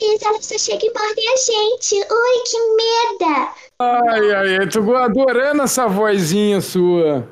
[0.00, 1.94] Elisa, ela só chega e morde a gente.
[1.94, 3.54] Ui, que merda!
[3.80, 7.28] Ai, ai, eu tô adorando essa vozinha sua.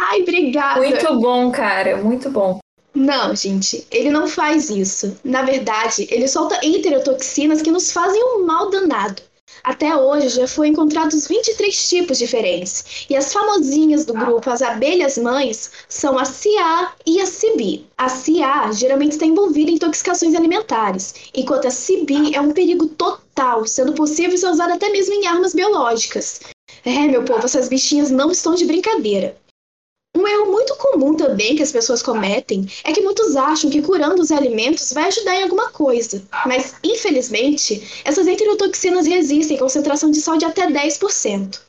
[0.00, 0.80] Ai, obrigada.
[0.80, 2.58] Muito bom, cara, muito bom.
[2.94, 5.16] Não, gente, ele não faz isso.
[5.24, 9.22] Na verdade, ele solta enterotoxinas que nos fazem um mal danado.
[9.64, 15.16] Até hoje já foram encontrados 23 tipos diferentes, e as famosinhas do grupo, as abelhas
[15.16, 17.84] mães, são a CA e a CB.
[17.96, 23.64] A CA geralmente está envolvida em intoxicações alimentares, enquanto a CB é um perigo total,
[23.66, 26.40] sendo possível ser usada até mesmo em armas biológicas.
[26.84, 29.36] É, meu povo, essas bichinhas não estão de brincadeira.
[30.14, 34.20] Um erro muito comum também que as pessoas cometem é que muitos acham que curando
[34.20, 36.22] os alimentos vai ajudar em alguma coisa.
[36.44, 41.60] Mas, infelizmente, essas enterotoxinas resistem concentração de sal de até 10%.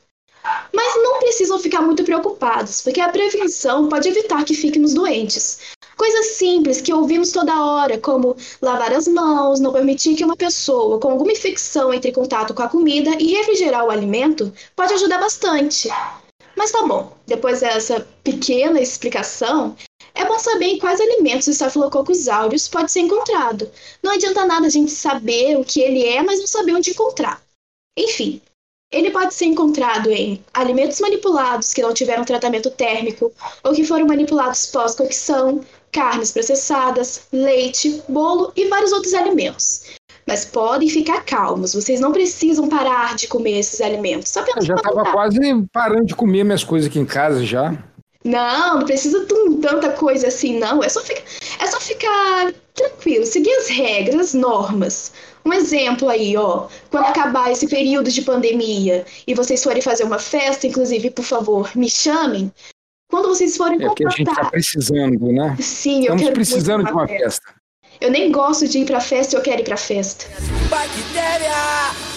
[0.74, 5.58] Mas não precisam ficar muito preocupados, porque a prevenção pode evitar que fiquem nos doentes.
[5.96, 11.00] Coisas simples que ouvimos toda hora, como lavar as mãos, não permitir que uma pessoa
[11.00, 15.18] com alguma infecção entre em contato com a comida e refrigerar o alimento, pode ajudar
[15.18, 15.88] bastante.
[16.56, 19.76] Mas tá bom, depois dessa pequena explicação,
[20.14, 23.70] é bom saber em quais alimentos o Staphylococcus aureus pode ser encontrado.
[24.02, 27.42] Não adianta nada a gente saber o que ele é, mas não saber onde encontrar.
[27.98, 28.40] Enfim,
[28.92, 33.32] ele pode ser encontrado em alimentos manipulados que não tiveram tratamento térmico
[33.64, 39.96] ou que foram manipulados pós-cocção, carnes processadas, leite, bolo e vários outros alimentos.
[40.26, 44.30] Mas podem ficar calmos, vocês não precisam parar de comer esses alimentos.
[44.30, 45.38] Só Eu já estava quase
[45.72, 47.76] parando de comer minhas coisas aqui em casa já.
[48.24, 50.82] Não, não precisa de tanta coisa assim, não.
[50.82, 51.22] É só, ficar,
[51.60, 55.12] é só ficar tranquilo, seguir as regras, as normas.
[55.44, 56.68] Um exemplo aí, ó.
[56.90, 61.70] Quando acabar esse período de pandemia e vocês forem fazer uma festa, inclusive, por favor,
[61.76, 62.50] me chamem.
[63.10, 64.12] Quando vocês forem é contratar...
[64.12, 65.56] É que a gente tá precisando, né?
[65.60, 67.24] Sim, Estamos eu quero precisando de uma festa.
[67.24, 67.63] festa.
[68.00, 70.26] Eu nem gosto de ir pra festa, eu quero ir pra festa.
[70.68, 72.14] Bactéria!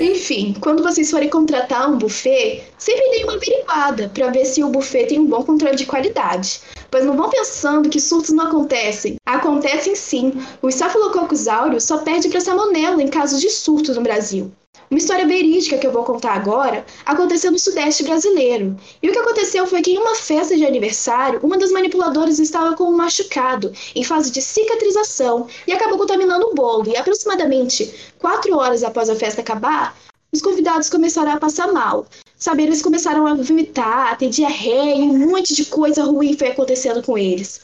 [0.00, 4.68] Enfim, quando vocês forem contratar um buffet, sempre deem uma averiguada para ver se o
[4.68, 6.60] buffet tem um bom controle de qualidade.
[6.90, 9.16] Pois não vão pensando que surtos não acontecem.
[9.26, 10.32] Acontecem sim.
[10.60, 14.50] O Staphylococcus aureus só perde para salmonella em casos de surtos no Brasil.
[14.92, 18.76] Uma história verídica que eu vou contar agora aconteceu no Sudeste brasileiro.
[19.02, 22.76] E o que aconteceu foi que em uma festa de aniversário, uma das manipuladoras estava
[22.76, 26.90] com um machucado, em fase de cicatrização, e acabou contaminando o bolo.
[26.90, 29.96] E aproximadamente quatro horas após a festa acabar,
[30.30, 32.04] os convidados começaram a passar mal.
[32.36, 37.02] Saber, eles começaram a vomitar, a ter diarreia um monte de coisa ruim foi acontecendo
[37.02, 37.62] com eles.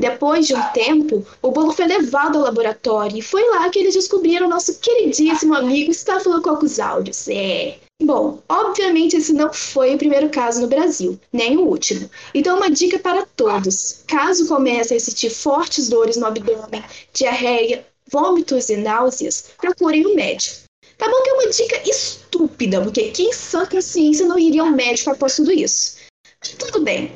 [0.00, 3.94] Depois de um tempo, o bolo foi levado ao laboratório e foi lá que eles
[3.94, 7.28] descobriram nosso queridíssimo amigo Staphylococcus aureus.
[7.28, 7.78] É.
[8.02, 12.08] Bom, obviamente esse não foi o primeiro caso no Brasil, nem o último.
[12.34, 16.82] Então, uma dica para todos: caso comecem a sentir fortes dores no abdômen,
[17.12, 20.64] diarreia, vômitos e náuseas, procurem um médico.
[20.96, 25.10] Tá bom que é uma dica estúpida, porque quem sã consciência não iria ao médico
[25.10, 25.96] após tudo isso?
[26.58, 27.12] Tudo bem,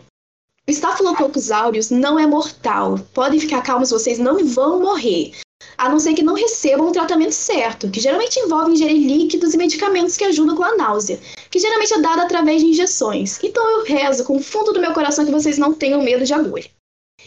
[0.67, 2.99] o Staphylococcus aureus não é mortal.
[3.13, 5.33] Podem ficar calmos, vocês não vão morrer.
[5.77, 9.59] A não ser que não recebam o tratamento certo, que geralmente envolve ingerir líquidos e
[9.59, 13.39] medicamentos que ajudam com a náusea, que geralmente é dada através de injeções.
[13.43, 16.33] Então eu rezo com o fundo do meu coração que vocês não tenham medo de
[16.33, 16.71] agulha.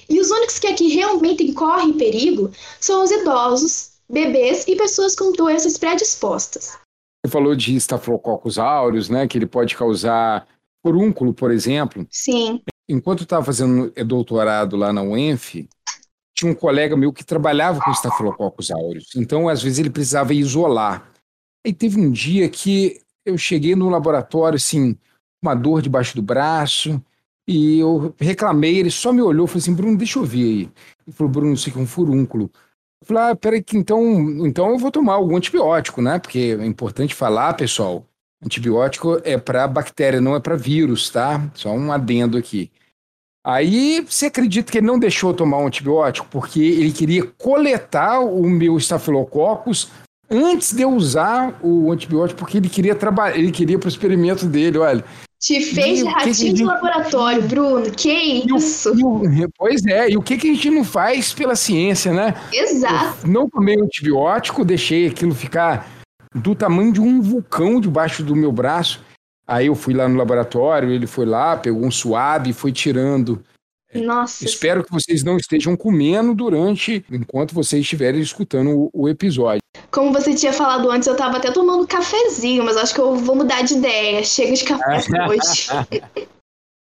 [0.09, 5.31] E os únicos que aqui realmente correm perigo são os idosos, bebês e pessoas com
[5.31, 6.77] doenças predispostas.
[7.23, 10.47] Você falou de Staphylococcus aureus, né, que ele pode causar
[10.83, 12.07] furúnculo, por exemplo.
[12.09, 15.67] Sim enquanto eu estava fazendo doutorado lá na UENF,
[16.33, 19.15] tinha um colega meu que trabalhava com estafilococcus aureus.
[19.15, 21.11] Então, às vezes, ele precisava isolar.
[21.65, 24.95] E teve um dia que eu cheguei no laboratório, assim,
[25.41, 27.01] uma dor debaixo do braço,
[27.47, 30.71] e eu reclamei, ele só me olhou falou assim, Bruno, deixa eu ver aí.
[31.05, 32.51] Ele falou, Bruno, isso aqui é um furúnculo.
[33.01, 34.03] Eu falei, ah, peraí, que então,
[34.45, 36.19] então eu vou tomar algum antibiótico, né?
[36.19, 38.05] Porque é importante falar, pessoal,
[38.43, 41.49] Antibiótico é para bactéria, não é para vírus, tá?
[41.55, 42.71] Só um adendo aqui.
[43.45, 48.43] Aí você acredita que ele não deixou tomar um antibiótico porque ele queria coletar o
[48.43, 49.89] meu estafilococcus
[50.29, 54.45] antes de eu usar o antibiótico, porque ele queria trabalhar, ele queria para o experimento
[54.45, 55.03] dele, olha.
[55.39, 57.91] Te fez ratinho de laboratório, Bruno.
[57.91, 58.91] Que isso?
[59.01, 62.33] O, o, pois é, e o que, que a gente não faz pela ciência, né?
[62.51, 63.19] Exato.
[63.23, 65.96] Eu não tomei antibiótico, deixei aquilo ficar
[66.37, 69.03] do tamanho de um vulcão debaixo do meu braço.
[69.45, 73.43] Aí eu fui lá no laboratório, ele foi lá, pegou um suave e foi tirando.
[73.93, 74.43] Nossa.
[74.43, 79.61] Espero que vocês não estejam comendo durante, enquanto vocês estiverem escutando o, o episódio.
[79.89, 83.35] Como você tinha falado antes, eu estava até tomando cafezinho, mas acho que eu vou
[83.35, 84.23] mudar de ideia.
[84.23, 85.69] Chega de café hoje.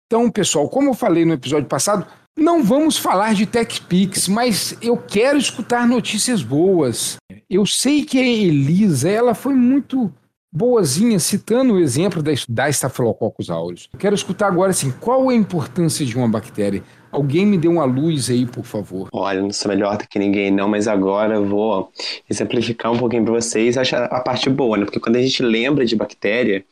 [0.05, 2.05] então, pessoal, como eu falei no episódio passado,
[2.38, 7.17] não vamos falar de TechPix, mas eu quero escutar notícias boas.
[7.49, 10.11] Eu sei que a Elisa, ela foi muito
[10.51, 13.88] boazinha citando o exemplo da, da Staphylococcus aureus.
[13.93, 16.84] Eu quero escutar agora assim, qual é a importância de uma bactéria?
[17.11, 19.09] Alguém me dê uma luz aí, por favor.
[19.11, 21.91] Olha, não sou melhor do que ninguém não, mas agora eu vou
[22.30, 23.77] exemplificar um pouquinho para vocês.
[23.77, 24.86] Acho a parte boa, né?
[24.86, 26.63] Porque quando a gente lembra de bactéria,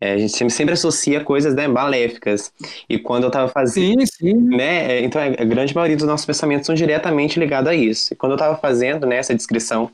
[0.00, 2.52] é, a gente sempre, sempre, associa coisas né, maléficas.
[2.88, 4.00] E quando eu estava fazendo.
[4.00, 4.34] Sim, sim.
[4.34, 8.14] Né, é, então, a grande maioria dos nossos pensamentos são diretamente ligados a isso.
[8.14, 9.90] E quando eu estava fazendo né, essa descrição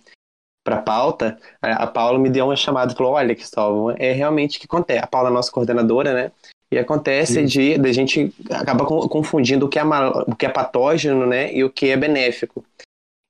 [0.64, 4.59] para a pauta, a Paula me deu uma chamada e falou: Olha, Cristóvão, é realmente
[4.59, 5.00] o que acontece.
[5.00, 6.32] A Paula é nossa coordenadora, né?
[6.70, 10.48] E acontece de, de a gente acaba confundindo o que, é mal, o que é
[10.48, 12.64] patógeno né, e o que é benéfico.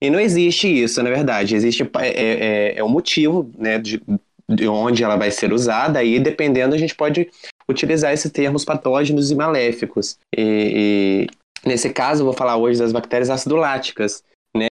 [0.03, 1.55] E não existe isso, na verdade.
[1.55, 4.03] Existe é, é, é um motivo né, de,
[4.49, 7.29] de onde ela vai ser usada, e dependendo a gente pode
[7.69, 10.19] utilizar esses termos patógenos e maléficos.
[10.37, 11.27] E,
[11.65, 14.23] e nesse caso, eu vou falar hoje das bactérias acidoláticas.
[14.57, 14.69] Né?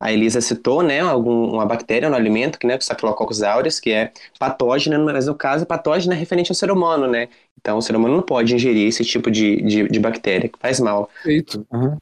[0.00, 3.90] a Elisa citou, né, algum, uma bactéria no alimento, que né, o Staphylococcus aureus, que
[3.90, 7.28] é patógena, mas no caso patógena é referente ao ser humano, né?
[7.58, 10.78] Então o ser humano não pode ingerir esse tipo de, de, de bactéria, que faz
[10.78, 11.08] mal.
[11.14, 11.66] Perfeito.
[11.72, 11.96] Uhum.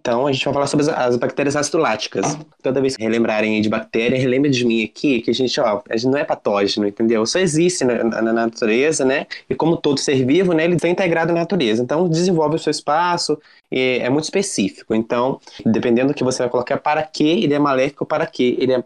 [0.00, 2.38] Então, a gente vai falar sobre as, as bactérias acidoláticas.
[2.62, 5.96] Toda vez que relembrarem de bactéria, relembre de mim aqui, que a gente, ó, a
[5.96, 7.26] gente não é patógeno, entendeu?
[7.26, 9.26] Só existe na, na, natureza, né?
[9.48, 11.82] E como todo ser vivo, né, ele está integrado na natureza.
[11.82, 13.38] Então, desenvolve o seu espaço,
[13.70, 14.94] é muito específico.
[14.94, 18.72] Então, dependendo do que você vai colocar, para que ele é maléfico, para que ele
[18.72, 18.84] é,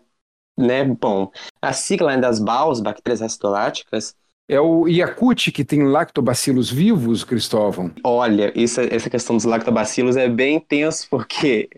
[0.59, 1.31] né, bom.
[1.63, 4.17] A sigla das BAUs, bactérias acidoláticas,
[4.49, 7.91] é o Yakut que tem lactobacilos vivos, Cristóvão?
[8.05, 11.69] Olha, isso, essa questão dos lactobacilos é bem intenso, porque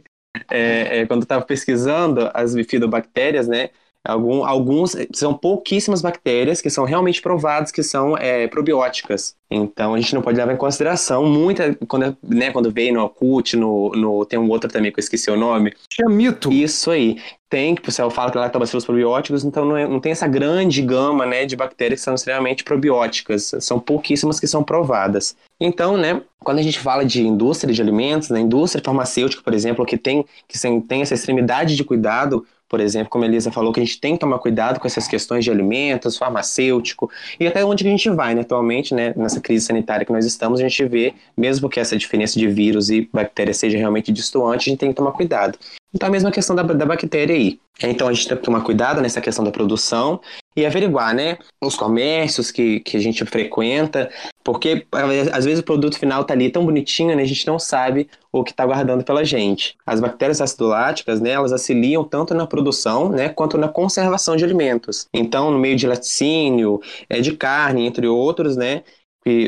[0.50, 3.70] é, é, quando eu estava pesquisando as bifidobactérias, né,
[4.06, 9.34] Algum, alguns são pouquíssimas bactérias que são realmente provadas que são é, probióticas.
[9.50, 13.56] Então a gente não pode levar em consideração muita quando né, quando veio no Acute,
[13.56, 15.72] no, no tem um outro também que eu esqueci o nome.
[15.90, 16.52] Chamito.
[16.52, 17.20] Isso aí.
[17.48, 20.82] Tem que o pessoal fala que lactobacilos probióticos, então não, é, não tem essa grande
[20.82, 23.52] gama né, de bactérias que são extremamente probióticas.
[23.60, 25.36] São pouquíssimas que são provadas.
[25.60, 29.54] Então, né, quando a gente fala de indústria de alimentos, na né, indústria farmacêutica, por
[29.54, 33.72] exemplo, que tem que tem essa extremidade de cuidado por exemplo, como a Elisa falou,
[33.72, 37.64] que a gente tem que tomar cuidado com essas questões de alimentos, farmacêutico, e até
[37.64, 38.40] onde a gente vai, né?
[38.40, 42.38] Atualmente, né, nessa crise sanitária que nós estamos, a gente vê, mesmo que essa diferença
[42.38, 45.58] de vírus e bactérias seja realmente distoante, a gente tem que tomar cuidado.
[45.94, 47.58] Então, a mesma questão da, da bactéria aí.
[47.82, 50.20] Então, a gente tem que tomar cuidado nessa questão da produção
[50.56, 54.10] e averiguar, né, os comércios que, que a gente frequenta,
[54.42, 54.86] porque
[55.32, 58.42] às vezes o produto final tá ali tão bonitinho, né, a gente não sabe o
[58.42, 59.76] que está guardando pela gente.
[59.84, 65.06] As bactérias acidoláticas, né, elas auxiliam tanto na produção, né, quanto na conservação de alimentos.
[65.12, 68.82] Então, no meio de laticínio, é, de carne, entre outros, né,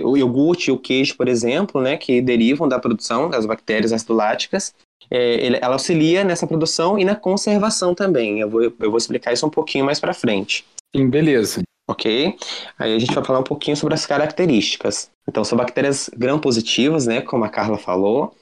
[0.03, 4.75] o iogurte e o queijo, por exemplo, né, que derivam da produção das bactérias acidoláticas,
[5.11, 8.41] é, ela auxilia nessa produção e na conservação também.
[8.41, 10.65] Eu vou, eu vou explicar isso um pouquinho mais para frente.
[10.95, 11.63] Sim, beleza.
[11.89, 12.37] Ok?
[12.79, 15.11] Aí a gente vai falar um pouquinho sobre as características.
[15.27, 18.35] Então, são bactérias gram-positivas, né, como a Carla falou,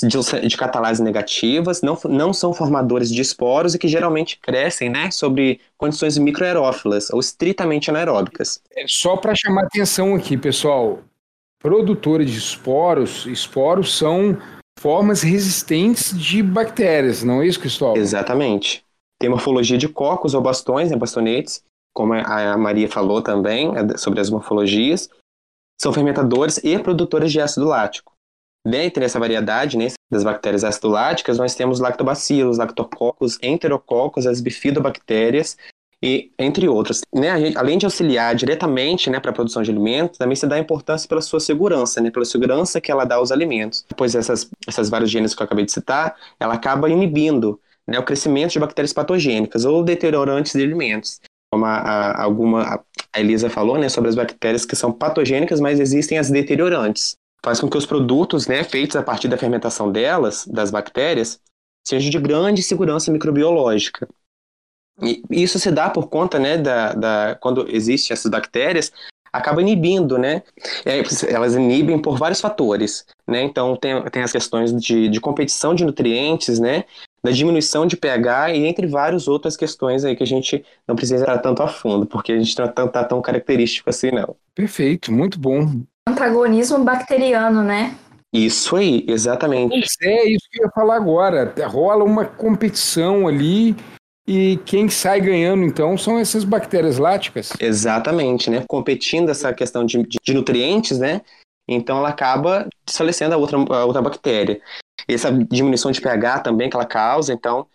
[0.00, 5.10] de, de catalase negativas, não, não são formadores de esporos e que geralmente crescem, né,
[5.10, 8.60] sobre condições microaerófilas ou estritamente anaeróbicas.
[8.76, 11.00] É só para chamar atenção aqui, pessoal,
[11.60, 14.36] produtores de esporos, esporos são
[14.82, 17.96] formas resistentes de bactérias, não é isso, Cristóvão?
[17.96, 18.84] Exatamente.
[19.20, 21.62] Tem morfologia de cocos ou bastões, né, bastonetes,
[21.94, 25.08] como a Maria falou também é, sobre as morfologias.
[25.80, 28.12] São fermentadores e produtores de ácido lático.
[28.66, 35.56] Dentre essa variedade né, das bactérias ácido láticas, nós temos lactobacilos, lactococos, enterococos, as bifidobactérias
[36.02, 37.00] e entre outros.
[37.14, 40.58] Né, gente, além de auxiliar diretamente né, para a produção de alimentos, também se dá
[40.58, 43.84] importância pela sua segurança, né, pela segurança que ela dá aos alimentos.
[43.96, 48.02] Pois essas, essas vários genes que eu acabei de citar, ela acaba inibindo né, o
[48.02, 51.20] crescimento de bactérias patogênicas ou deteriorantes de alimentos.
[51.52, 52.82] Como a, a, alguma,
[53.12, 57.14] a Elisa falou né, sobre as bactérias que são patogênicas, mas existem as deteriorantes.
[57.44, 61.40] Faz com que os produtos né, feitos a partir da fermentação delas, das bactérias,
[61.86, 64.08] sejam de grande segurança microbiológica.
[65.00, 68.92] E isso se dá por conta, né, da, da quando existem essas bactérias,
[69.32, 70.42] acaba inibindo, né?
[70.84, 73.42] É, elas inibem por vários fatores, né?
[73.42, 76.84] Então tem, tem as questões de, de competição de nutrientes, né?
[77.24, 81.22] Da diminuição de pH e entre várias outras questões aí que a gente não precisa
[81.22, 84.36] entrar tanto a fundo, porque a gente não está tá tão característico assim, não.
[84.54, 85.80] Perfeito, muito bom.
[86.06, 87.96] Antagonismo bacteriano, né?
[88.34, 89.74] Isso aí, exatamente.
[90.02, 91.54] É isso que eu ia falar agora.
[91.68, 93.76] Rola uma competição ali
[94.26, 97.52] e quem sai ganhando, então, são essas bactérias láticas.
[97.58, 98.64] Exatamente, né?
[98.68, 101.22] Competindo essa questão de, de nutrientes, né?
[101.68, 104.60] Então ela acaba desfalecendo a outra, a outra bactéria.
[105.08, 107.66] Essa diminuição de pH também que ela causa, então,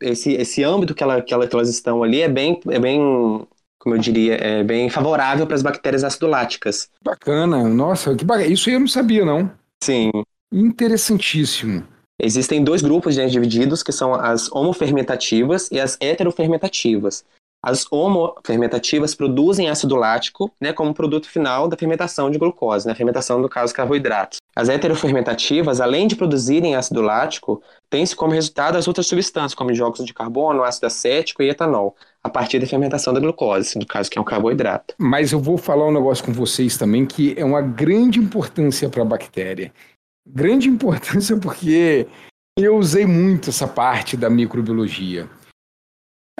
[0.00, 3.46] esse, esse âmbito que, ela, que, ela, que elas estão ali é bem, é bem,
[3.78, 6.88] como eu diria, é bem favorável para as bactérias acidoláticas.
[7.02, 8.46] Bacana, nossa, que bacana.
[8.46, 9.50] isso eu não sabia, não.
[9.82, 10.10] Sim.
[10.52, 11.84] Interessantíssimo.
[12.22, 17.24] Existem dois grupos de divididos, que são as homofermentativas e as heterofermentativas.
[17.62, 22.96] As homofermentativas produzem ácido lático né, como produto final da fermentação de glucose, na né,
[22.96, 24.38] fermentação, no caso, carboidratos.
[24.56, 30.06] As heterofermentativas, além de produzirem ácido lático, têm-se como resultado as outras substâncias, como dióxido
[30.06, 34.18] de carbono, ácido acético e etanol, a partir da fermentação da glucose, no caso, que
[34.18, 34.94] é um carboidrato.
[34.98, 39.02] Mas eu vou falar um negócio com vocês também que é uma grande importância para
[39.02, 39.70] a bactéria
[40.26, 42.06] grande importância porque
[42.58, 45.28] eu usei muito essa parte da microbiologia.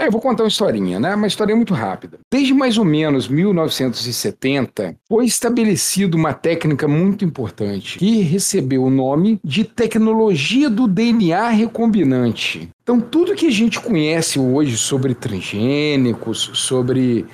[0.01, 1.15] É, eu vou contar uma historinha, né?
[1.15, 2.19] Uma historinha muito rápida.
[2.33, 9.39] Desde mais ou menos 1970, foi estabelecida uma técnica muito importante que recebeu o nome
[9.45, 12.71] de tecnologia do DNA recombinante.
[12.83, 17.27] Então, tudo que a gente conhece hoje sobre transgênicos, sobre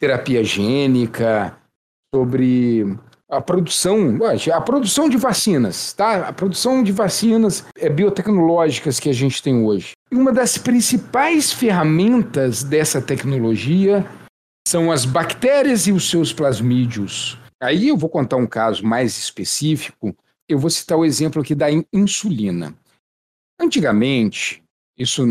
[0.00, 1.54] terapia gênica,
[2.14, 2.96] sobre
[3.36, 4.18] a produção,
[4.52, 6.28] a produção de vacinas, tá?
[6.28, 9.92] A produção de vacinas é, biotecnológicas que a gente tem hoje.
[10.10, 14.06] E uma das principais ferramentas dessa tecnologia
[14.66, 17.38] são as bactérias e os seus plasmídios.
[17.60, 20.16] Aí eu vou contar um caso mais específico.
[20.48, 22.74] Eu vou citar o exemplo aqui da insulina.
[23.60, 24.62] Antigamente,
[24.98, 25.24] isso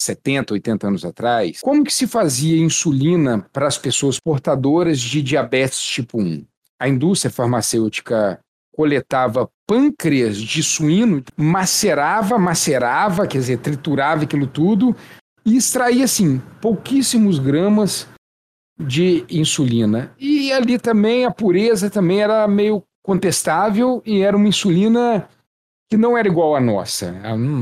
[0.00, 5.80] 70, 80 anos atrás, como que se fazia insulina para as pessoas portadoras de diabetes
[5.82, 6.44] tipo 1?
[6.80, 8.40] A indústria farmacêutica
[8.72, 14.94] coletava pâncreas de suíno, macerava, macerava, quer dizer, triturava aquilo tudo
[15.44, 18.06] e extraía, assim, pouquíssimos gramas
[18.78, 20.12] de insulina.
[20.18, 25.26] E ali também a pureza também era meio contestável e era uma insulina
[25.88, 27.14] que não era igual à nossa.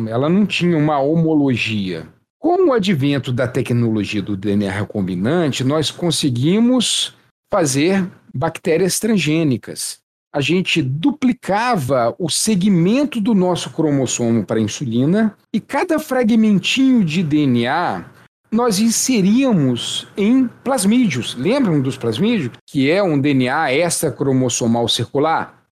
[0.08, 2.08] Ela não tinha uma homologia.
[2.38, 7.14] Com o advento da tecnologia do DNA recombinante, nós conseguimos
[7.52, 9.98] fazer bactérias transgênicas.
[10.34, 17.22] A gente duplicava o segmento do nosso cromossomo para a insulina e cada fragmentinho de
[17.22, 18.04] DNA
[18.50, 21.34] nós inseríamos em plasmídios.
[21.34, 22.50] Lembram dos plasmídios?
[22.66, 25.64] Que é um DNA extracromossomal circular?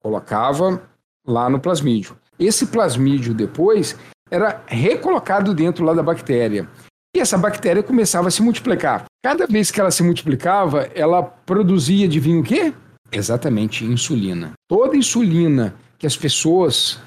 [0.00, 0.82] Colocava
[1.26, 2.16] lá no plasmídio.
[2.38, 3.96] Esse plasmídio depois
[4.30, 6.68] era recolocado dentro lá da bactéria.
[7.14, 9.04] E essa bactéria começava a se multiplicar.
[9.24, 12.74] Cada vez que ela se multiplicava, ela produzia, adivinha o quê?
[13.10, 14.52] Exatamente, insulina.
[14.68, 16.98] Toda insulina que as pessoas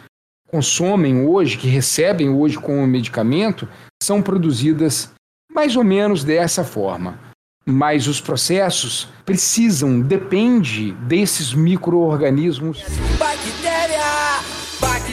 [0.49, 3.70] consomem hoje, que recebem hoje como medicamento,
[4.01, 5.11] são produzidas
[5.53, 7.20] mais ou menos dessa forma.
[7.63, 12.84] Mas os processos precisam, depende desses micro-organismos.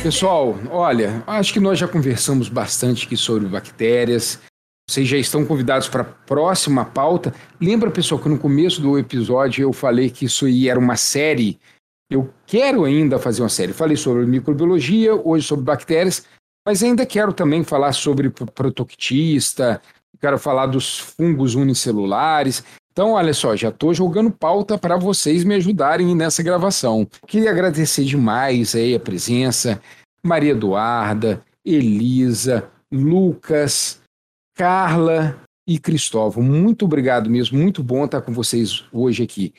[0.02, 4.40] Pessoal, olha, acho que nós já conversamos bastante aqui sobre bactérias.
[4.88, 7.34] Vocês já estão convidados para a próxima pauta.
[7.60, 11.58] Lembra, pessoal, que no começo do episódio eu falei que isso aí era uma série.
[12.10, 13.72] Eu quero ainda fazer uma série.
[13.72, 16.26] Falei sobre microbiologia, hoje sobre bactérias,
[16.66, 19.80] mas ainda quero também falar sobre protoctista,
[20.20, 22.62] quero falar dos fungos unicelulares.
[22.92, 27.08] Então, olha só, já estou jogando pauta para vocês me ajudarem nessa gravação.
[27.26, 29.80] Queria agradecer demais aí a presença,
[30.22, 34.00] Maria Eduarda, Elisa, Lucas,
[34.54, 36.42] Carla e Cristóvão.
[36.42, 39.52] Muito obrigado mesmo, muito bom estar com vocês hoje aqui.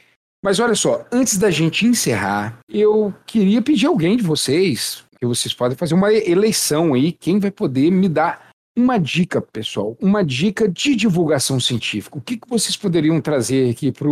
[0.43, 5.53] Mas olha só, antes da gente encerrar, eu queria pedir alguém de vocês, que vocês
[5.53, 10.67] podem fazer uma eleição aí, quem vai poder me dar uma dica, pessoal, uma dica
[10.69, 12.17] de divulgação científica.
[12.17, 14.07] O que, que vocês poderiam trazer aqui para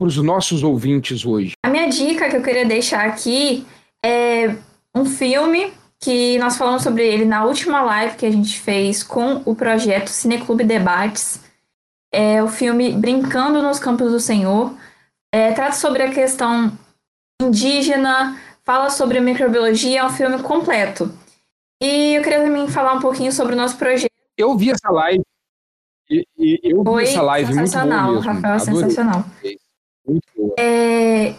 [0.00, 1.52] os nossos ouvintes hoje?
[1.64, 3.66] A minha dica que eu queria deixar aqui
[4.04, 4.54] é
[4.94, 5.72] um filme
[6.04, 10.08] que nós falamos sobre ele na última live que a gente fez com o projeto
[10.08, 11.40] Cineclube Debates.
[12.12, 14.76] É o filme Brincando nos Campos do Senhor.
[15.32, 16.70] É, trata sobre a questão
[17.40, 21.10] indígena, fala sobre microbiologia, é um filme completo.
[21.82, 24.12] E eu queria também falar um pouquinho sobre o nosso projeto.
[24.36, 25.24] Eu vi essa live.
[26.10, 28.20] E, e eu Foi vi essa live muito boa mesmo.
[28.20, 29.24] Rafael, sensacional.
[30.06, 30.54] Muito boa.
[30.58, 31.34] É,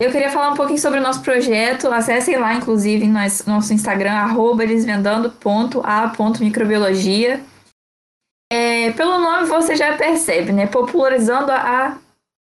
[0.00, 1.88] eu queria falar um pouquinho sobre o nosso projeto.
[1.88, 7.42] Acessem lá, inclusive, no nosso Instagram, arroba elisvendando.a.microbiologia.
[8.50, 10.66] É, pelo nome você já percebe, né?
[10.66, 11.98] Popularizando a,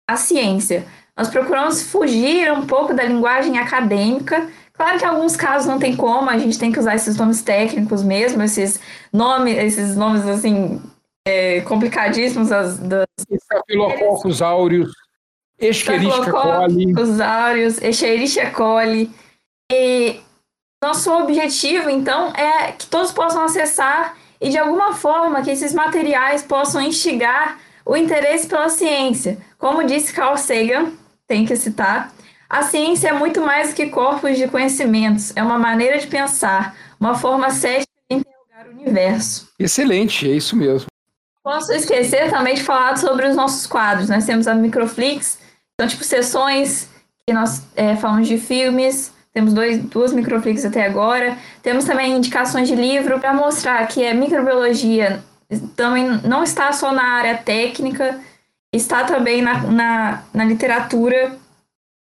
[0.10, 0.88] a ciência.
[1.18, 4.50] Nós procuramos fugir um pouco da linguagem acadêmica.
[4.72, 7.42] Claro que em alguns casos não tem como, a gente tem que usar esses nomes
[7.42, 8.80] técnicos mesmo, esses
[9.12, 10.82] nomes, esses nomes assim,
[11.28, 12.80] é, complicadíssimos das.
[12.80, 13.06] das...
[14.42, 15.09] Aureus.
[15.60, 16.94] Escherichia coli.
[17.22, 19.12] Aureus, Escherichia coli.
[19.72, 20.20] E
[20.82, 26.42] nosso objetivo, então, é que todos possam acessar e, de alguma forma, que esses materiais
[26.42, 29.38] possam instigar o interesse pela ciência.
[29.58, 30.94] Como disse Carl Sagan,
[31.28, 32.12] tem que citar,
[32.50, 36.76] a ciência é muito mais do que corpos de conhecimentos, é uma maneira de pensar,
[37.00, 39.50] uma forma cética de interrogar o universo.
[39.60, 40.88] Excelente, é isso mesmo.
[41.44, 44.10] Posso esquecer também de falar sobre os nossos quadros.
[44.10, 45.40] Nós temos a Microflix,
[45.80, 46.90] então, tipo, sessões
[47.26, 51.38] que nós é, falamos de filmes, temos dois, duas microflix até agora.
[51.64, 55.24] Temos também indicações de livro para mostrar que a microbiologia
[55.78, 58.20] também não está só na área técnica,
[58.74, 61.38] está também na, na, na literatura.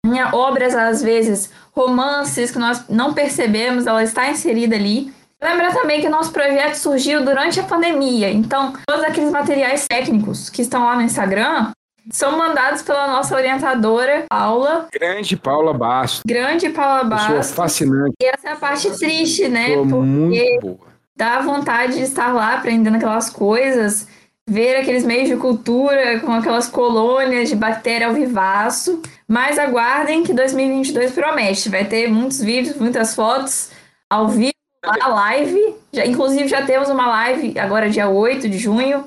[0.06, 5.12] Em obras, às vezes, romances que nós não percebemos, ela está inserida ali.
[5.42, 10.62] Lembra também que nosso projeto surgiu durante a pandemia, então todos aqueles materiais técnicos que
[10.62, 11.72] estão lá no Instagram
[12.12, 14.88] são mandados pela nossa orientadora, Paula.
[14.94, 16.22] Grande Paula Bastos.
[16.26, 17.56] Grande Paula Pessoa Bastos.
[17.56, 18.14] fascinante.
[18.22, 19.68] E essa é a parte triste, né?
[19.70, 20.88] Pessoa Porque muito boa.
[21.16, 24.08] dá vontade de estar lá aprendendo aquelas coisas,
[24.48, 29.02] ver aqueles meios de cultura com aquelas colônias de bactéria ao vivaço.
[29.28, 31.70] Mas aguardem que 2022 promete.
[31.70, 33.72] Vai ter muitos vídeos, muitas fotos
[34.08, 34.54] ao vivo,
[35.00, 35.76] na live.
[35.92, 39.06] Já, inclusive já temos uma live agora dia 8 de junho,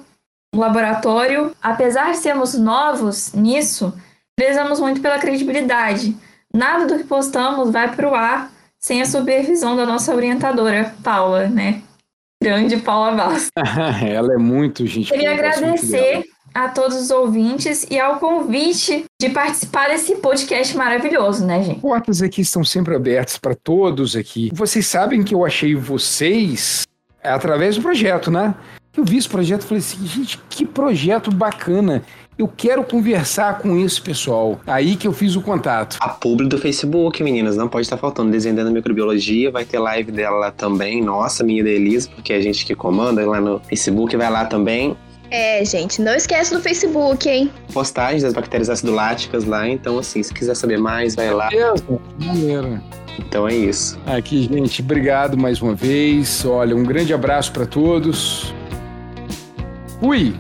[0.59, 1.53] laboratório.
[1.63, 3.93] Apesar de sermos novos nisso,
[4.37, 6.17] prezamos muito pela credibilidade.
[6.53, 8.51] Nada do que postamos vai para o ar
[8.81, 11.83] sem a supervisão da nossa orientadora, Paula, né?
[12.43, 13.51] Grande Paula Bastos.
[14.07, 19.89] Ela é muito gente Queria agradecer a todos os ouvintes e ao convite de participar
[19.89, 21.81] desse podcast maravilhoso, né, gente?
[21.81, 24.51] Portas aqui estão sempre abertas para todos aqui.
[24.53, 26.87] Vocês sabem que eu achei vocês
[27.23, 28.55] através do projeto, né?
[28.99, 32.03] Eu vi esse projeto e falei assim, gente, que projeto bacana.
[32.37, 34.61] Eu quero conversar com esse pessoal.
[34.67, 35.99] Aí que eu fiz o contato.
[36.01, 38.33] A publi do Facebook, meninas, não pode estar faltando.
[38.33, 41.01] Desenhando Microbiologia, vai ter live dela também.
[41.01, 44.29] Nossa, minha e da Elisa, porque é a gente que comanda lá no Facebook, vai
[44.29, 44.97] lá também.
[45.31, 47.53] É, gente, não esquece do Facebook, hein?
[47.73, 49.69] Postagens das bactérias acidoláticas lá.
[49.69, 51.51] Então, assim, se quiser saber mais, vai lá.
[51.51, 51.85] Beleza,
[52.19, 52.81] maneiro.
[53.17, 53.97] Então é isso.
[54.05, 56.45] Aqui, gente, obrigado mais uma vez.
[56.45, 58.53] Olha, um grande abraço para todos.
[60.01, 60.33] Fui!